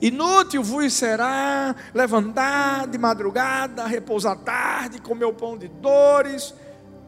[0.00, 6.54] Inútil vos será levantar de madrugada, repousar tarde, comer o pão de dores.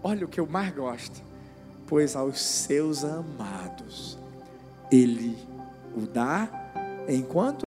[0.03, 1.23] Olha o que eu mais gosto.
[1.87, 4.19] Pois aos seus amados
[4.91, 5.39] ele
[5.97, 6.49] o dá
[7.09, 7.63] enquanto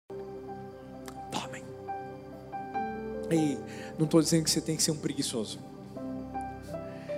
[1.30, 1.62] dormem.
[3.30, 3.56] E
[3.96, 5.60] não estou dizendo que você tem que ser um preguiçoso.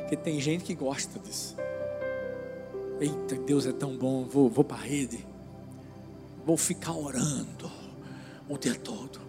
[0.00, 1.56] Porque tem gente que gosta disso.
[3.00, 5.26] Eita, Deus é tão bom, vou, vou para a rede.
[6.44, 7.83] Vou ficar orando
[8.48, 9.20] o dia todo.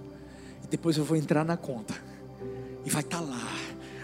[0.63, 1.93] E depois eu vou entrar na conta.
[2.83, 3.55] E vai estar tá lá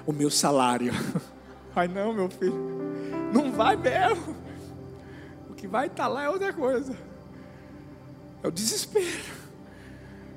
[0.06, 0.94] o meu salário.
[1.74, 2.54] Vai não, meu filho.
[3.34, 4.36] Não vai mesmo.
[5.50, 6.94] O que vai estar tá lá é outra coisa.
[8.44, 9.24] É o desespero.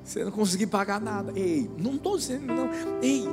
[0.04, 1.32] Você não conseguir pagar nada.
[1.34, 2.70] Ei, não estou dizendo não.
[3.02, 3.26] Ei,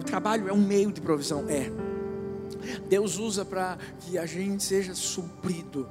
[0.00, 1.46] o trabalho é um meio de provisão.
[1.48, 1.68] É.
[2.88, 5.88] Deus usa para que a gente seja suprido.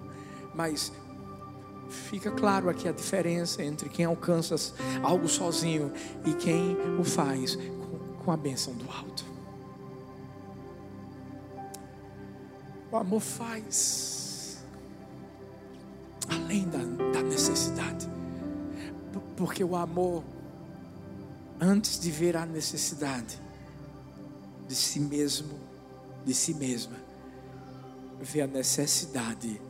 [0.56, 0.94] Mas
[1.90, 4.56] Fica claro aqui a diferença entre quem alcança
[5.02, 5.92] algo sozinho
[6.26, 7.58] e quem o faz
[8.24, 9.26] com, a bênção do alto.
[12.92, 14.58] O amor faz
[16.30, 16.80] além da,
[17.14, 18.08] da necessidade,
[19.36, 20.24] porque o amor,
[21.60, 23.40] antes de ver a necessidade
[24.68, 25.58] de si mesmo,
[26.26, 26.98] de si mesma,
[28.20, 29.62] vê a necessidade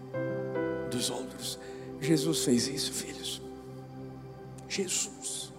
[0.90, 1.60] dos outros.
[2.02, 3.42] Jesus fez isso, filhos.
[4.68, 5.52] Jesus.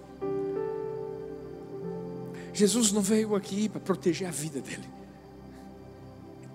[2.52, 4.88] Jesus não veio aqui para proteger a vida dele.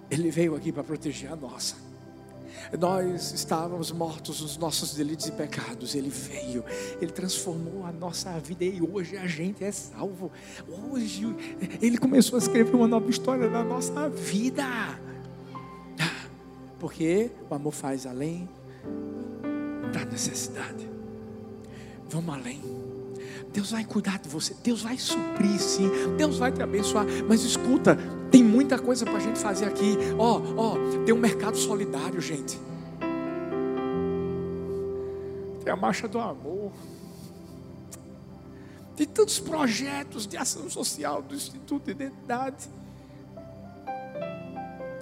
[0.09, 1.75] Ele veio aqui para proteger a nossa.
[2.77, 5.95] Nós estávamos mortos nos nossos delitos e pecados.
[5.95, 6.63] Ele veio,
[7.01, 10.31] ele transformou a nossa vida e hoje a gente é salvo.
[10.91, 11.25] Hoje
[11.81, 14.65] ele começou a escrever uma nova história da nossa vida.
[16.79, 18.47] Porque o amor faz além
[19.93, 20.89] da necessidade.
[22.09, 22.61] Vamos além.
[23.53, 27.05] Deus vai cuidar de você, Deus vai suprir sim, Deus vai te abençoar.
[27.27, 27.95] Mas escuta,
[28.31, 29.95] tem muita coisa para a gente fazer aqui.
[30.17, 32.59] Ó, oh, ó, oh, tem um mercado solidário, gente.
[35.63, 36.71] Tem a marcha do amor.
[38.95, 42.67] Tem tantos projetos de ação social do Instituto de Identidade.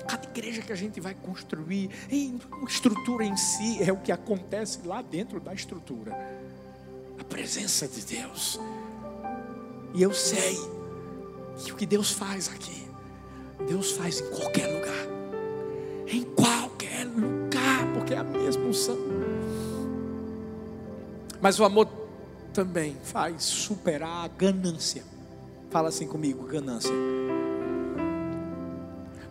[0.08, 4.80] Cada igreja que a gente vai construir, em estrutura em si é o que acontece
[4.86, 6.12] lá dentro da estrutura.
[7.20, 8.60] A presença de Deus.
[9.94, 10.58] E eu sei
[11.64, 12.88] que o que Deus faz aqui,
[13.68, 15.08] Deus faz em qualquer lugar.
[16.08, 18.98] Em qualquer lugar, porque é a mesma unção.
[21.42, 21.88] Mas o amor
[22.54, 25.04] também faz superar a ganância.
[25.70, 26.92] Fala assim comigo, ganância.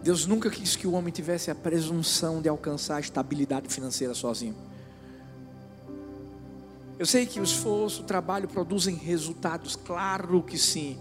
[0.02, 4.56] Deus nunca quis que o homem tivesse a presunção de alcançar a estabilidade financeira sozinho.
[6.98, 10.98] Eu sei que o esforço, o trabalho produzem resultados, claro que sim.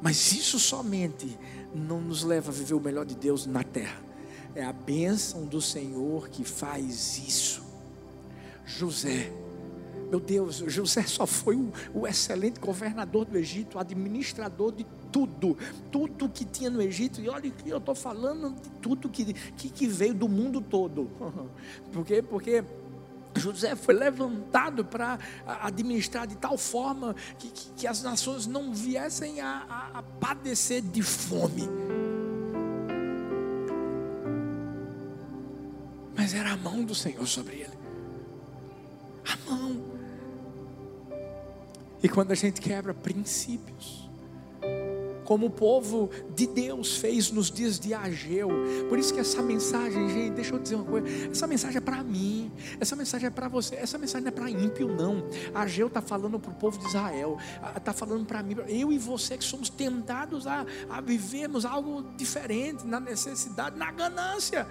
[0.00, 1.38] Mas isso somente
[1.74, 4.00] não nos leva a viver o melhor de Deus na terra.
[4.54, 7.62] É a bênção do Senhor que faz isso.
[8.66, 9.32] José,
[10.10, 15.56] meu Deus, José só foi o, o excelente governador do Egito, administrador de tudo,
[15.90, 19.68] tudo que tinha no Egito, e olha que eu estou falando de tudo que, que,
[19.68, 21.10] que, veio do mundo todo.
[21.92, 22.22] Por quê?
[22.22, 22.64] Porque
[23.36, 29.40] José foi levantado para administrar de tal forma que, que, que as nações não viessem
[29.40, 31.68] a, a, a padecer de fome.
[36.16, 37.78] Mas era a mão do Senhor sobre ele.
[39.26, 39.82] A mão.
[42.02, 44.01] E quando a gente quebra princípios,
[45.32, 48.50] como o povo de Deus fez nos dias de Ageu.
[48.90, 52.02] Por isso que essa mensagem, gente, deixa eu dizer uma coisa: essa mensagem é para
[52.02, 55.24] mim, essa mensagem é para você, essa mensagem não é para ímpio, não.
[55.54, 57.38] Ageu está falando para o povo de Israel,
[57.74, 62.86] está falando para mim, eu e você que somos tentados a, a vivermos algo diferente,
[62.86, 64.66] na necessidade, na ganância.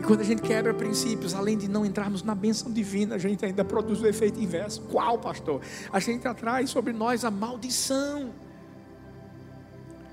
[0.00, 3.44] E quando a gente quebra princípios, além de não entrarmos na bênção divina, a gente
[3.44, 4.80] ainda produz o efeito inverso.
[4.90, 5.60] Qual, pastor?
[5.92, 8.49] A gente atrai sobre nós a maldição.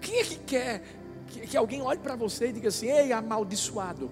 [0.07, 0.83] Quem é que quer
[1.27, 4.09] que, que alguém olhe para você e diga assim: ei, amaldiçoado?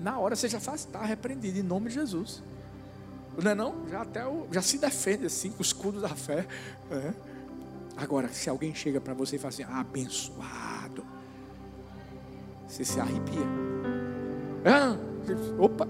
[0.00, 2.42] Na hora você já faz, está repreendido em nome de Jesus.
[3.40, 3.88] Não é não?
[3.88, 6.44] Já até o, já se defende assim com o escudo da fé.
[6.90, 7.12] É.
[7.96, 11.04] Agora, se alguém chega para você e fala assim, abençoado,
[12.66, 13.46] você se arrepia.
[14.64, 14.96] Ah,
[15.60, 15.86] opa,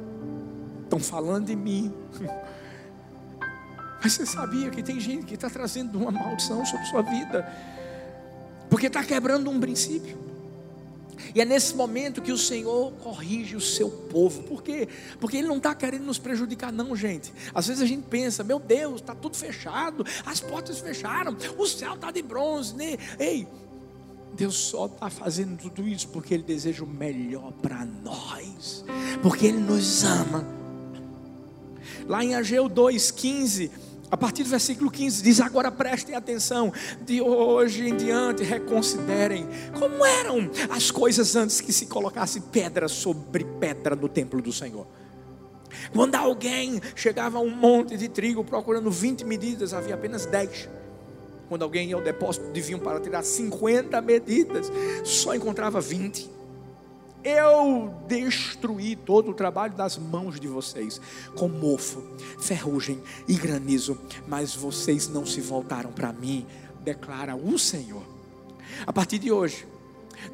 [0.84, 1.94] estão falando de mim.
[4.02, 7.46] Mas você sabia que tem gente que está trazendo uma maldição sobre sua vida
[8.68, 10.28] porque está quebrando um princípio.
[11.34, 14.42] E é nesse momento que o Senhor corrige o seu povo.
[14.44, 14.88] Por quê?
[15.20, 17.32] Porque Ele não está querendo nos prejudicar, não, gente.
[17.54, 21.94] Às vezes a gente pensa, meu Deus, está tudo fechado, as portas fecharam, o céu
[21.94, 22.96] está de bronze, né?
[23.18, 23.46] Ei,
[24.34, 28.84] Deus só está fazendo tudo isso porque Ele deseja o melhor para nós,
[29.22, 30.46] porque Ele nos ama.
[32.06, 33.70] Lá em Ageu 2,15
[34.10, 39.46] a partir do versículo 15 diz: Agora prestem atenção, de hoje em diante reconsiderem
[39.78, 44.86] como eram as coisas antes que se colocasse pedra sobre pedra no templo do Senhor.
[45.92, 50.68] Quando alguém chegava a um monte de trigo procurando 20 medidas, havia apenas 10.
[51.48, 54.70] Quando alguém ia ao depósito de vinho para tirar 50 medidas,
[55.04, 56.37] só encontrava 20.
[57.24, 61.00] Eu destruí todo o trabalho das mãos de vocês,
[61.36, 62.02] com mofo,
[62.40, 66.46] ferrugem e granizo, mas vocês não se voltaram para mim,
[66.82, 68.02] declara o Senhor.
[68.86, 69.66] A partir de hoje,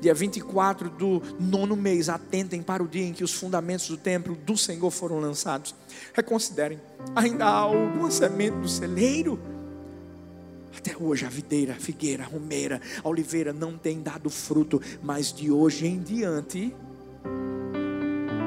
[0.01, 4.35] dia 24 do nono mês, atentem para o dia em que os fundamentos do templo
[4.35, 5.75] do Senhor foram lançados.
[6.13, 6.81] Reconsiderem:
[7.15, 9.54] ainda há alguma semente no celeiro?
[10.77, 15.33] Até hoje a videira, a figueira, a romeira, a oliveira não tem dado fruto, mas
[15.33, 16.75] de hoje em diante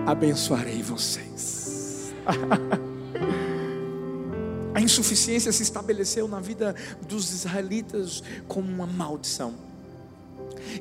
[0.06, 2.14] abençoarei vocês.
[4.74, 6.76] a insuficiência se estabeleceu na vida
[7.08, 9.54] dos israelitas como uma maldição.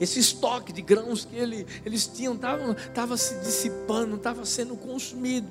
[0.01, 5.49] Esse estoque de grãos que ele, eles tinham estava se dissipando, estava sendo consumido.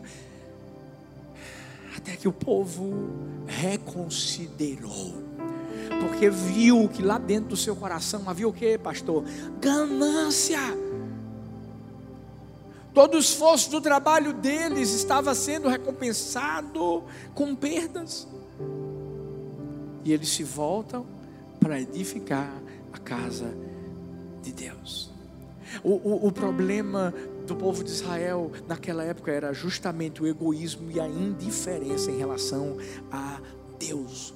[1.97, 3.09] Até que o povo
[3.47, 5.24] reconsiderou
[6.01, 9.23] porque viu que lá dentro do seu coração havia o que, pastor?
[9.59, 10.59] Ganância.
[12.93, 18.27] Todo o esforço do trabalho deles estava sendo recompensado com perdas.
[20.05, 21.05] E eles se voltam
[21.59, 22.53] para edificar
[22.93, 23.53] a casa
[24.43, 25.09] de Deus.
[25.83, 27.11] O, o, o, problema
[27.47, 32.77] do povo de Israel naquela época era justamente o egoísmo e a indiferença em relação
[33.11, 33.39] a
[33.79, 34.34] Deus.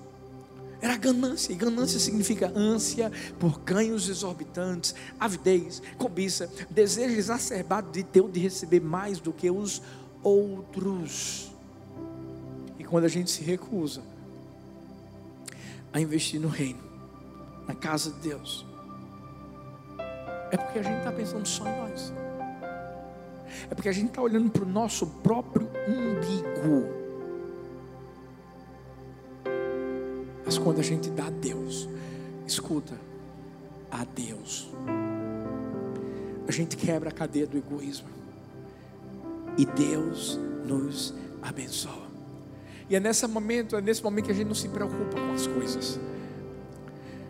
[0.82, 8.21] Era ganância, e ganância significa ânsia por ganhos exorbitantes, avidez, cobiça, desejo exacerbado de ter
[8.21, 9.82] ou de receber mais do que os
[10.23, 11.51] outros.
[12.77, 14.01] E quando a gente se recusa
[15.91, 16.80] a investir no reino,
[17.67, 18.65] na casa de Deus,
[20.51, 22.13] é porque a gente está pensando só em nós.
[23.69, 26.99] É porque a gente está olhando para o nosso próprio umbigo.
[30.50, 31.88] Mas quando a gente dá a Deus,
[32.47, 32.95] escuta,
[33.91, 34.68] a Deus,
[36.47, 38.08] a gente quebra a cadeia do egoísmo.
[39.56, 42.08] E Deus nos abençoa.
[42.89, 45.45] E é nesse momento, é nesse momento que a gente não se preocupa com as
[45.45, 46.00] coisas.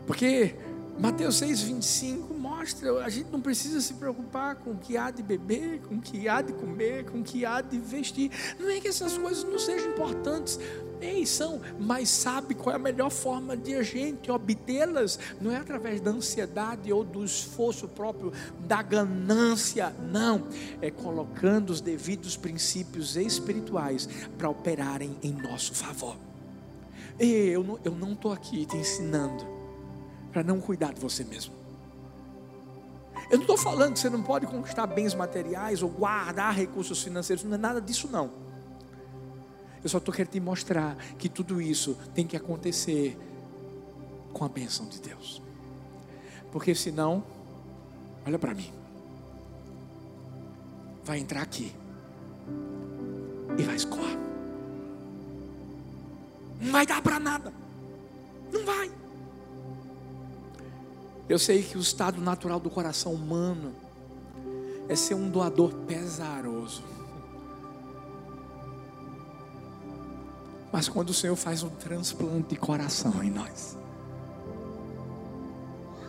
[0.07, 0.55] Porque
[0.97, 5.81] Mateus 6,25 mostra, a gente não precisa se preocupar com o que há de beber,
[5.81, 8.31] com o que há de comer, com o que há de vestir.
[8.57, 10.57] Não é que essas coisas não sejam importantes,
[11.01, 15.17] Ei, são, mas sabe qual é a melhor forma de a gente obtê-las?
[15.39, 18.33] Não é através da ansiedade ou do esforço próprio,
[18.67, 20.47] da ganância, não.
[20.81, 26.17] É colocando os devidos princípios espirituais para operarem em nosso favor.
[27.17, 27.63] Eu
[27.95, 29.45] não estou aqui te ensinando
[30.31, 31.53] para não cuidar de você mesmo.
[33.29, 37.43] Eu não estou falando que você não pode conquistar bens materiais ou guardar recursos financeiros,
[37.43, 38.48] não é nada disso não.
[39.83, 43.17] Eu só estou querendo te mostrar que tudo isso tem que acontecer
[44.33, 45.41] com a bênção de Deus.
[46.51, 47.23] Porque senão,
[48.25, 48.71] olha para mim,
[51.03, 51.73] vai entrar aqui
[53.57, 54.17] e vai escoar.
[56.61, 57.53] Não vai dar para nada.
[58.51, 58.91] Não vai.
[61.29, 63.73] Eu sei que o estado natural do coração humano
[64.89, 66.83] é ser um doador pesaroso.
[70.71, 73.77] Mas quando o Senhor faz um transplante de coração em nós.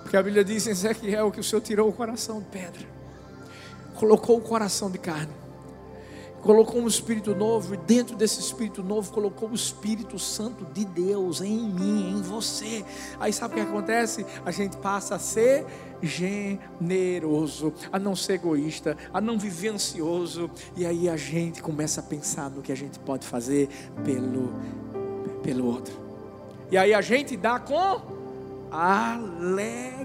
[0.03, 2.87] Porque a Bíblia diz em Ezequiel que o Senhor tirou o coração de pedra,
[3.95, 5.39] colocou o coração de carne
[6.43, 11.41] colocou um espírito novo, e dentro desse espírito novo colocou o Espírito Santo de Deus
[11.41, 12.84] em mim, em você.
[13.18, 14.24] Aí sabe o que acontece?
[14.45, 15.66] A gente passa a ser
[16.03, 22.03] generoso, a não ser egoísta, a não viver ansioso, e aí a gente começa a
[22.03, 23.68] pensar no que a gente pode fazer
[24.05, 24.53] pelo,
[25.43, 25.95] pelo outro.
[26.70, 28.01] E aí a gente dá com
[28.70, 30.01] alegria.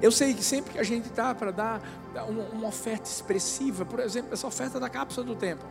[0.00, 1.80] Eu sei que sempre que a gente está para dar
[2.28, 5.64] uma, oferta expressiva, por exemplo, essa oferta da cápsula do tempo,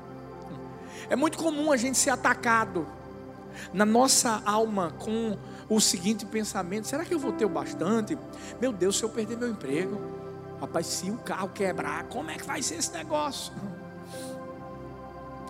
[1.09, 2.87] é muito comum a gente ser atacado
[3.73, 5.37] na nossa alma com
[5.69, 8.17] o seguinte pensamento: será que eu vou ter o bastante?
[8.59, 9.99] Meu Deus, se eu perder meu emprego,
[10.59, 13.53] rapaz, se o carro quebrar, como é que vai ser esse negócio?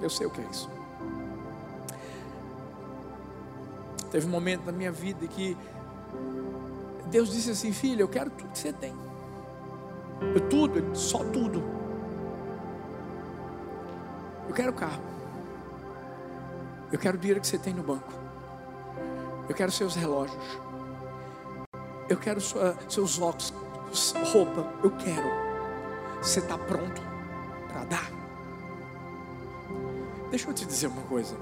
[0.02, 0.70] Eu sei o que é isso.
[4.12, 5.58] Teve um momento na minha vida que
[7.16, 8.94] Deus disse assim: Filho, eu quero tudo que você tem.
[10.36, 11.64] Eu tudo, só tudo.
[14.50, 15.02] Eu quero carro.
[16.92, 18.12] Eu quero o dinheiro que você tem no banco.
[19.48, 20.60] Eu quero seus relógios.
[22.10, 23.54] Eu quero sua, seus óculos,
[24.34, 24.70] roupa.
[24.84, 25.30] Eu quero.
[26.22, 27.02] Você está pronto
[27.70, 28.12] para dar?
[30.32, 31.34] Deixa eu te dizer uma coisa.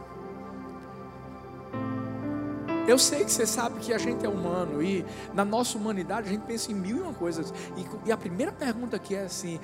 [2.87, 6.31] Eu sei que você sabe que a gente é humano e na nossa humanidade a
[6.31, 7.53] gente pensa em mil e uma coisas.
[7.77, 9.59] E, e a primeira pergunta que é assim: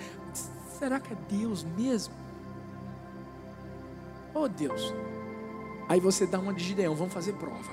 [0.77, 2.13] será que é Deus mesmo?
[4.33, 4.93] Oh Deus.
[5.89, 7.71] Aí você dá uma de Gideão, vamos fazer prova.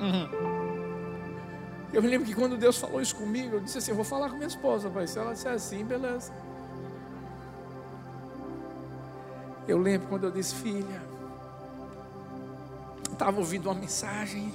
[0.00, 0.62] Uhum.
[1.92, 4.30] Eu me lembro que quando Deus falou isso comigo, eu disse assim: eu vou falar
[4.30, 5.06] com minha esposa, pai.
[5.06, 6.32] Se ela disser assim, beleza.
[9.66, 11.11] Eu lembro quando eu disse, filha,
[13.22, 14.52] estava ouvindo uma mensagem.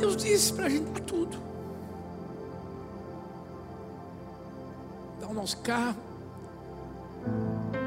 [0.00, 1.38] Deus disse para a gente dar tudo.
[5.20, 5.96] Dar o nosso carro.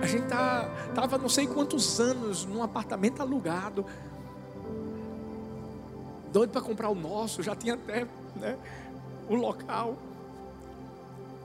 [0.01, 3.86] A gente tá, tava não sei quantos anos num apartamento alugado.
[6.32, 8.07] Doido para comprar o nosso, já tinha até
[8.38, 8.57] né,
[9.28, 9.97] o local.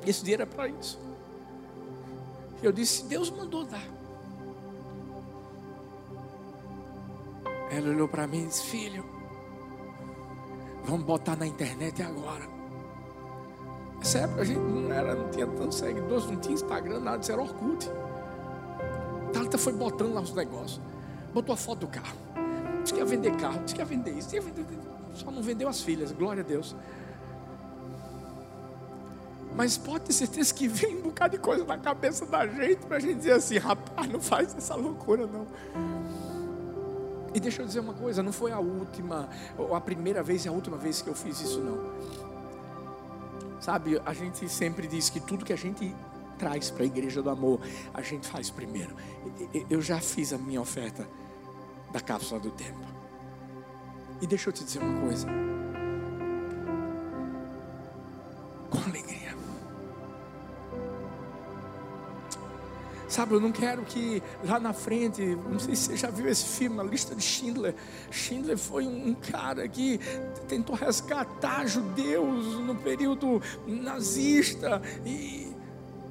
[0.06, 1.00] Esse dinheiro é para isso.
[2.62, 3.99] Eu disse, Deus mandou dar.
[7.70, 9.04] Ela olhou para mim e disse, filho,
[10.84, 12.44] vamos botar na internet agora.
[13.98, 17.30] Nessa época a gente não, era, não tinha tantos seguidores, não tinha Instagram, nada, isso
[17.30, 17.88] era Orkut.
[19.32, 20.80] Thalita foi botando lá os negócios.
[21.32, 22.16] Botou a foto do carro.
[22.82, 24.64] Disse que ia vender carro, disse que ia vender isso, ia vender,
[25.14, 26.74] só não vendeu as filhas, glória a Deus.
[29.54, 32.96] Mas pode ter certeza que vem um bocado de coisa na cabeça da gente para
[32.96, 35.46] a gente dizer assim, rapaz, não faz essa loucura não.
[37.32, 40.48] E deixa eu dizer uma coisa, não foi a última, ou a primeira vez e
[40.48, 41.78] a última vez que eu fiz isso não.
[43.60, 45.94] Sabe, a gente sempre diz que tudo que a gente
[46.38, 47.60] traz para a igreja do amor,
[47.92, 48.96] a gente faz primeiro.
[49.68, 51.06] Eu já fiz a minha oferta
[51.92, 52.80] da cápsula do tempo.
[54.20, 55.26] E deixa eu te dizer uma coisa.
[63.20, 66.56] Sabe, eu não quero que lá na frente, não sei se você já viu esse
[66.56, 67.74] filme, a lista de Schindler.
[68.10, 70.00] Schindler foi um cara que
[70.48, 75.54] tentou resgatar judeus no período nazista e,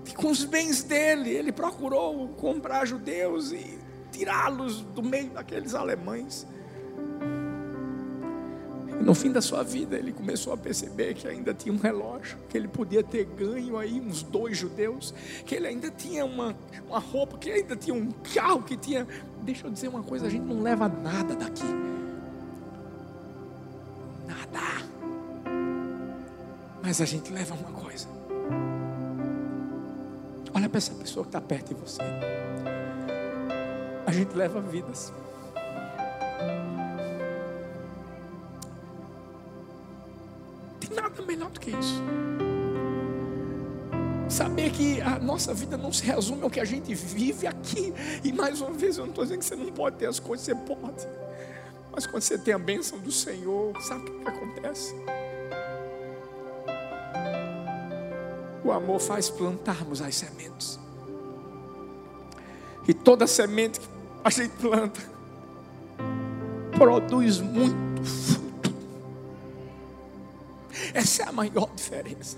[0.05, 3.79] e com os bens dele, ele procurou comprar judeus e
[4.11, 6.45] tirá-los do meio daqueles alemães.
[8.99, 12.57] No fim da sua vida, ele começou a perceber que ainda tinha um relógio, que
[12.57, 15.13] ele podia ter ganho aí uns dois judeus,
[15.45, 16.55] que ele ainda tinha uma,
[16.87, 19.07] uma roupa, que ainda tinha um carro, que tinha.
[19.41, 21.63] Deixa eu dizer uma coisa: a gente não leva nada daqui.
[24.27, 24.85] Nada.
[26.83, 28.07] Mas a gente leva uma coisa.
[30.53, 32.01] Olha para essa pessoa que está perto de você.
[34.05, 35.13] A gente leva vidas.
[41.59, 42.01] Do que isso.
[44.29, 47.93] Saber que a nossa vida não se resume ao que a gente vive aqui.
[48.23, 50.45] E mais uma vez, eu não estou dizendo que você não pode ter as coisas,
[50.45, 51.07] você pode.
[51.91, 54.95] Mas quando você tem a bênção do Senhor, sabe o que, acontece?
[58.63, 60.79] O amor faz plantarmos as sementes.
[62.87, 63.87] E toda semente que
[64.23, 65.01] a gente planta
[66.77, 68.38] produz muito.
[70.99, 72.37] Essa é a maior diferença.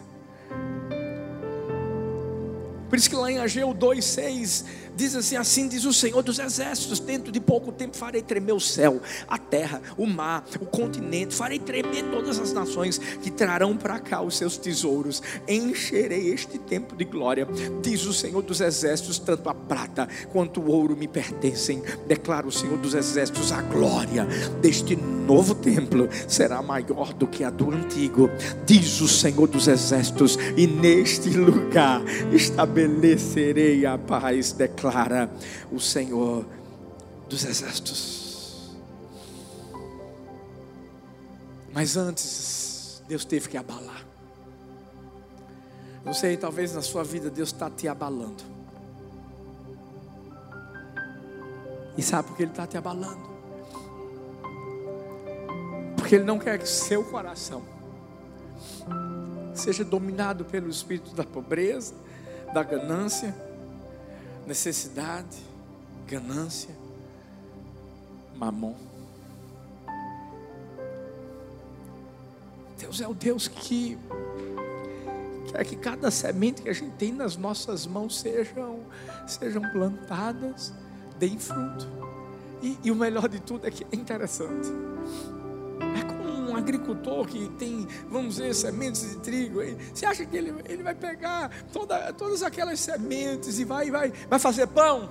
[2.88, 7.00] Por isso que lá em Ageu 2,6 diz assim: Assim diz o Senhor dos Exércitos:
[7.00, 11.58] Dentro de pouco tempo farei tremer o céu, a terra, o mar, o continente, farei
[11.58, 15.24] tremer todas as nações que trarão para cá os seus tesouros.
[15.48, 17.48] Encherei este tempo de glória,
[17.82, 21.82] diz o Senhor dos Exércitos: Tanto a prata quanto o ouro me pertencem.
[22.06, 24.28] Declara o Senhor dos Exércitos: A glória
[24.62, 25.21] deste novo
[25.56, 28.30] templo será maior do que a do antigo,
[28.66, 32.02] diz o Senhor dos Exércitos, e neste lugar
[32.34, 35.30] estabelecerei a paz, declara
[35.72, 36.46] o Senhor
[37.32, 38.76] dos exércitos.
[41.74, 44.06] Mas antes, Deus teve que abalar.
[46.04, 48.44] Não sei, talvez na sua vida Deus está te abalando.
[51.98, 53.31] E sabe por que Ele está te abalando?
[56.12, 57.64] Porque Ele não quer que seu coração
[59.56, 61.94] seja dominado pelo espírito da pobreza,
[62.54, 63.34] da ganância,
[64.46, 65.38] necessidade,
[66.06, 66.76] ganância,
[68.36, 68.76] mamon.
[72.78, 73.98] Deus é o Deus que
[75.50, 78.82] quer que cada semente que a gente tem nas nossas mãos sejam,
[79.26, 80.74] sejam plantadas,
[81.18, 81.88] deem fruto.
[82.62, 84.68] E, e o melhor de tudo é que é interessante
[86.72, 89.60] agricultor que tem, vamos dizer, sementes de trigo,
[89.94, 94.40] você acha que ele, ele vai pegar toda, todas aquelas sementes e vai, vai, vai
[94.40, 95.10] fazer pão?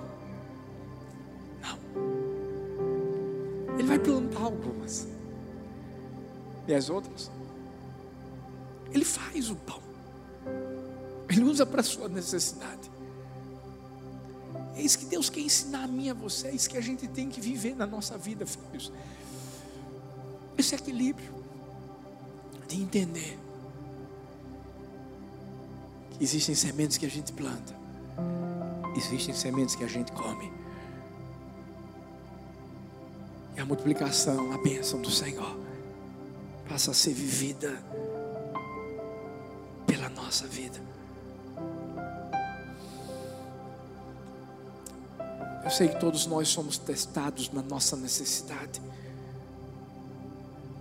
[1.61, 1.77] Não.
[3.77, 5.07] Ele vai plantar algumas.
[6.67, 7.29] E as outras?
[8.91, 9.81] Ele faz o pão.
[11.29, 12.91] Ele usa para a sua necessidade.
[14.75, 17.07] É isso que Deus quer ensinar a mim a você, é isso que a gente
[17.07, 18.91] tem que viver na nossa vida, filhos
[20.61, 21.40] esse equilíbrio
[22.71, 23.37] de entender
[26.11, 27.75] que existem sementes que a gente planta,
[28.95, 30.51] existem sementes que a gente come.
[33.57, 35.57] E a multiplicação, a bênção do Senhor,
[36.69, 37.83] passa a ser vivida
[39.85, 40.79] pela nossa vida.
[45.65, 48.81] Eu sei que todos nós somos testados na nossa necessidade.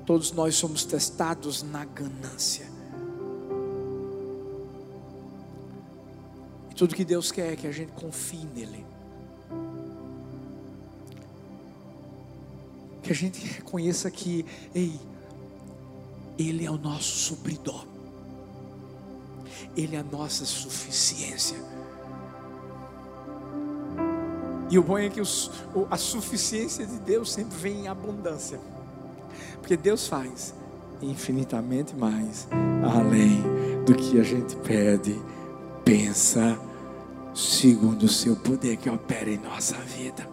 [0.07, 2.67] Todos nós somos testados na ganância.
[6.71, 8.85] E tudo que Deus quer é que a gente confie nele.
[13.03, 14.45] Que a gente reconheça que,
[14.75, 14.99] ei,
[16.39, 17.87] Ele é o nosso supridor.
[19.77, 21.59] Ele é a nossa suficiência.
[24.71, 25.51] E o bom é que os,
[25.91, 28.61] a suficiência de Deus sempre vem em abundância.
[29.61, 30.55] Porque Deus faz
[31.03, 32.49] infinitamente mais
[32.83, 33.43] além
[33.85, 35.21] do que a gente pede,
[35.85, 36.59] pensa,
[37.35, 40.29] segundo o seu poder que opera em nossa vida.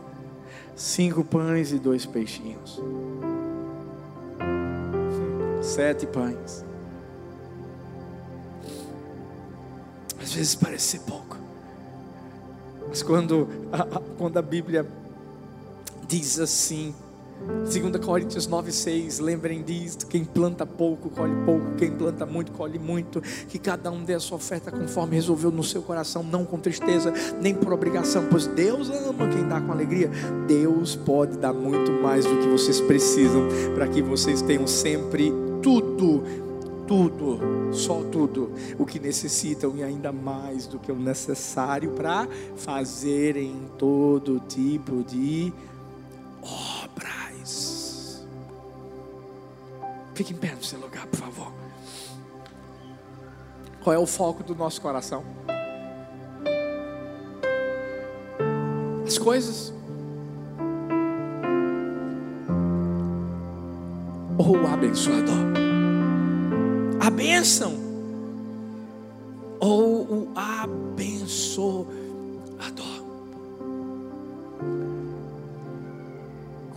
[0.76, 2.82] Cinco pães e dois peixinhos.
[5.62, 6.64] Sete pães.
[10.22, 11.38] Às vezes parece pouco.
[12.88, 14.86] Mas quando a, a, quando a Bíblia
[16.08, 16.94] diz assim,
[17.48, 23.22] 2 Coríntios 9,6, lembrem disso: quem planta pouco, colhe pouco, quem planta muito, colhe muito.
[23.48, 27.14] Que cada um dê a sua oferta conforme resolveu no seu coração, não com tristeza,
[27.42, 30.10] nem por obrigação, pois Deus ama quem dá com alegria.
[30.48, 35.32] Deus pode dar muito mais do que vocês precisam, para que vocês tenham sempre
[35.62, 36.24] tudo
[36.88, 37.38] tudo,
[37.74, 42.26] só tudo o que necessitam e ainda mais do que o necessário para
[42.56, 45.52] fazerem todo tipo de
[46.42, 46.77] obras.
[50.18, 51.54] Fique em pé no seu lugar, por favor.
[53.84, 55.24] Qual é o foco do nosso coração?
[59.06, 59.72] As coisas.
[64.40, 65.38] Ou o abençoador?
[67.00, 67.76] a bênção
[69.60, 71.86] ou o abençoador.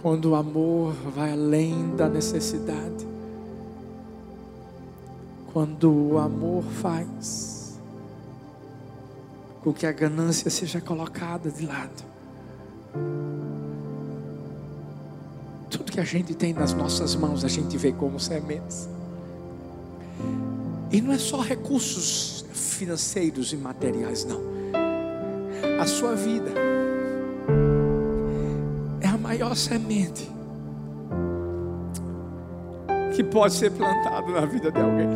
[0.03, 3.10] Quando o amor vai além da necessidade,
[5.53, 7.79] quando o amor faz
[9.63, 12.05] com que a ganância seja colocada de lado.
[15.69, 18.89] Tudo que a gente tem nas nossas mãos, a gente vê como sementes.
[20.91, 24.41] E não é só recursos financeiros e materiais, não.
[25.81, 26.51] A sua vida
[29.01, 30.40] é a maior semente
[33.21, 35.09] que pode ser plantada na vida de alguém.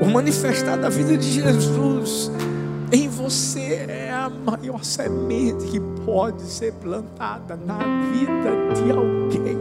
[0.00, 2.30] O manifestar da vida de Jesus
[2.92, 7.78] em você é a maior semente que pode ser plantada na
[8.12, 9.58] vida de alguém.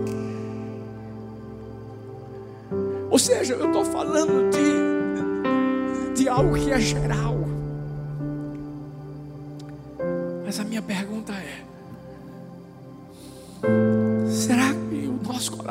[3.09, 7.40] Ou seja, eu estou falando de, de algo que é geral.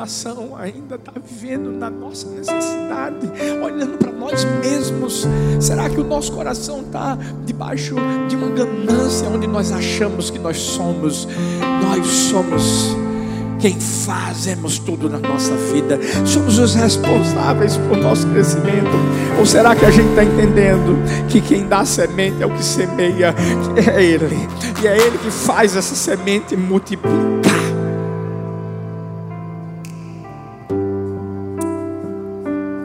[0.01, 3.17] Coração ainda está vivendo na nossa necessidade,
[3.63, 5.27] olhando para nós mesmos?
[5.59, 7.93] Será que o nosso coração está debaixo
[8.27, 11.27] de uma ganância onde nós achamos que nós somos,
[11.83, 12.95] nós somos
[13.59, 18.89] quem fazemos tudo na nossa vida, somos os responsáveis por nosso crescimento.
[19.37, 20.97] Ou será que a gente está entendendo
[21.29, 23.35] que quem dá semente é o que semeia,
[23.75, 24.49] que é Ele,
[24.81, 27.40] e é Ele que faz essa semente multiplicar?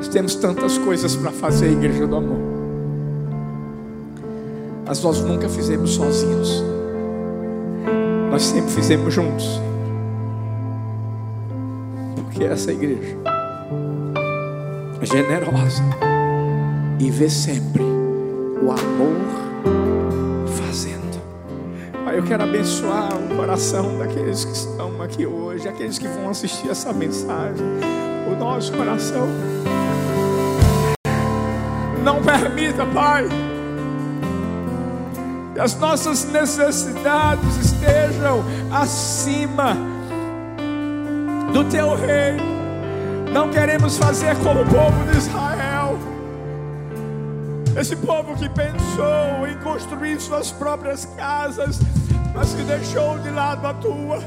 [0.06, 2.38] Nós temos tantas coisas para fazer, Igreja do Amor,
[4.86, 6.62] mas nós nunca fizemos sozinhos,
[8.30, 9.60] nós sempre fizemos juntos
[12.30, 13.16] que essa igreja
[15.00, 15.82] é generosa
[17.00, 19.16] e vê sempre o amor
[20.56, 21.20] fazendo.
[22.04, 26.70] Pai, eu quero abençoar o coração daqueles que estão aqui hoje, aqueles que vão assistir
[26.70, 27.66] essa mensagem,
[28.32, 29.26] o nosso coração.
[32.06, 33.26] Não permita, Pai,
[35.52, 39.76] que as nossas necessidades estejam acima
[41.52, 42.44] do teu reino.
[43.32, 45.98] Não queremos fazer como o povo de Israel.
[47.76, 51.80] Esse povo que pensou em construir suas próprias casas,
[52.32, 54.22] mas que deixou de lado a tua.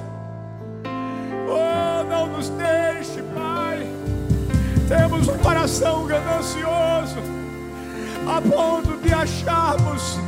[1.47, 3.87] Oh, não nos deixe, Pai.
[4.89, 7.38] Temos um coração ganancioso,
[8.29, 10.19] a ponto de acharmos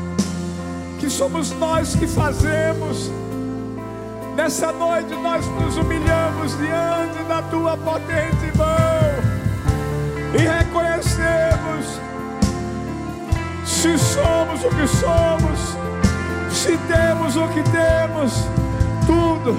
[0.99, 3.11] que somos nós que fazemos.
[4.35, 9.11] Nessa noite nós nos humilhamos diante da tua potente mão
[10.33, 11.99] e reconhecemos
[13.65, 15.59] se somos o que somos,
[16.51, 18.33] se temos o que temos,
[19.05, 19.55] tudo,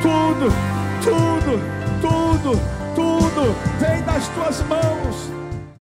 [0.00, 0.52] tudo,
[1.02, 1.60] tudo,
[2.00, 2.60] tudo,
[2.94, 5.41] tudo vem das tuas mãos.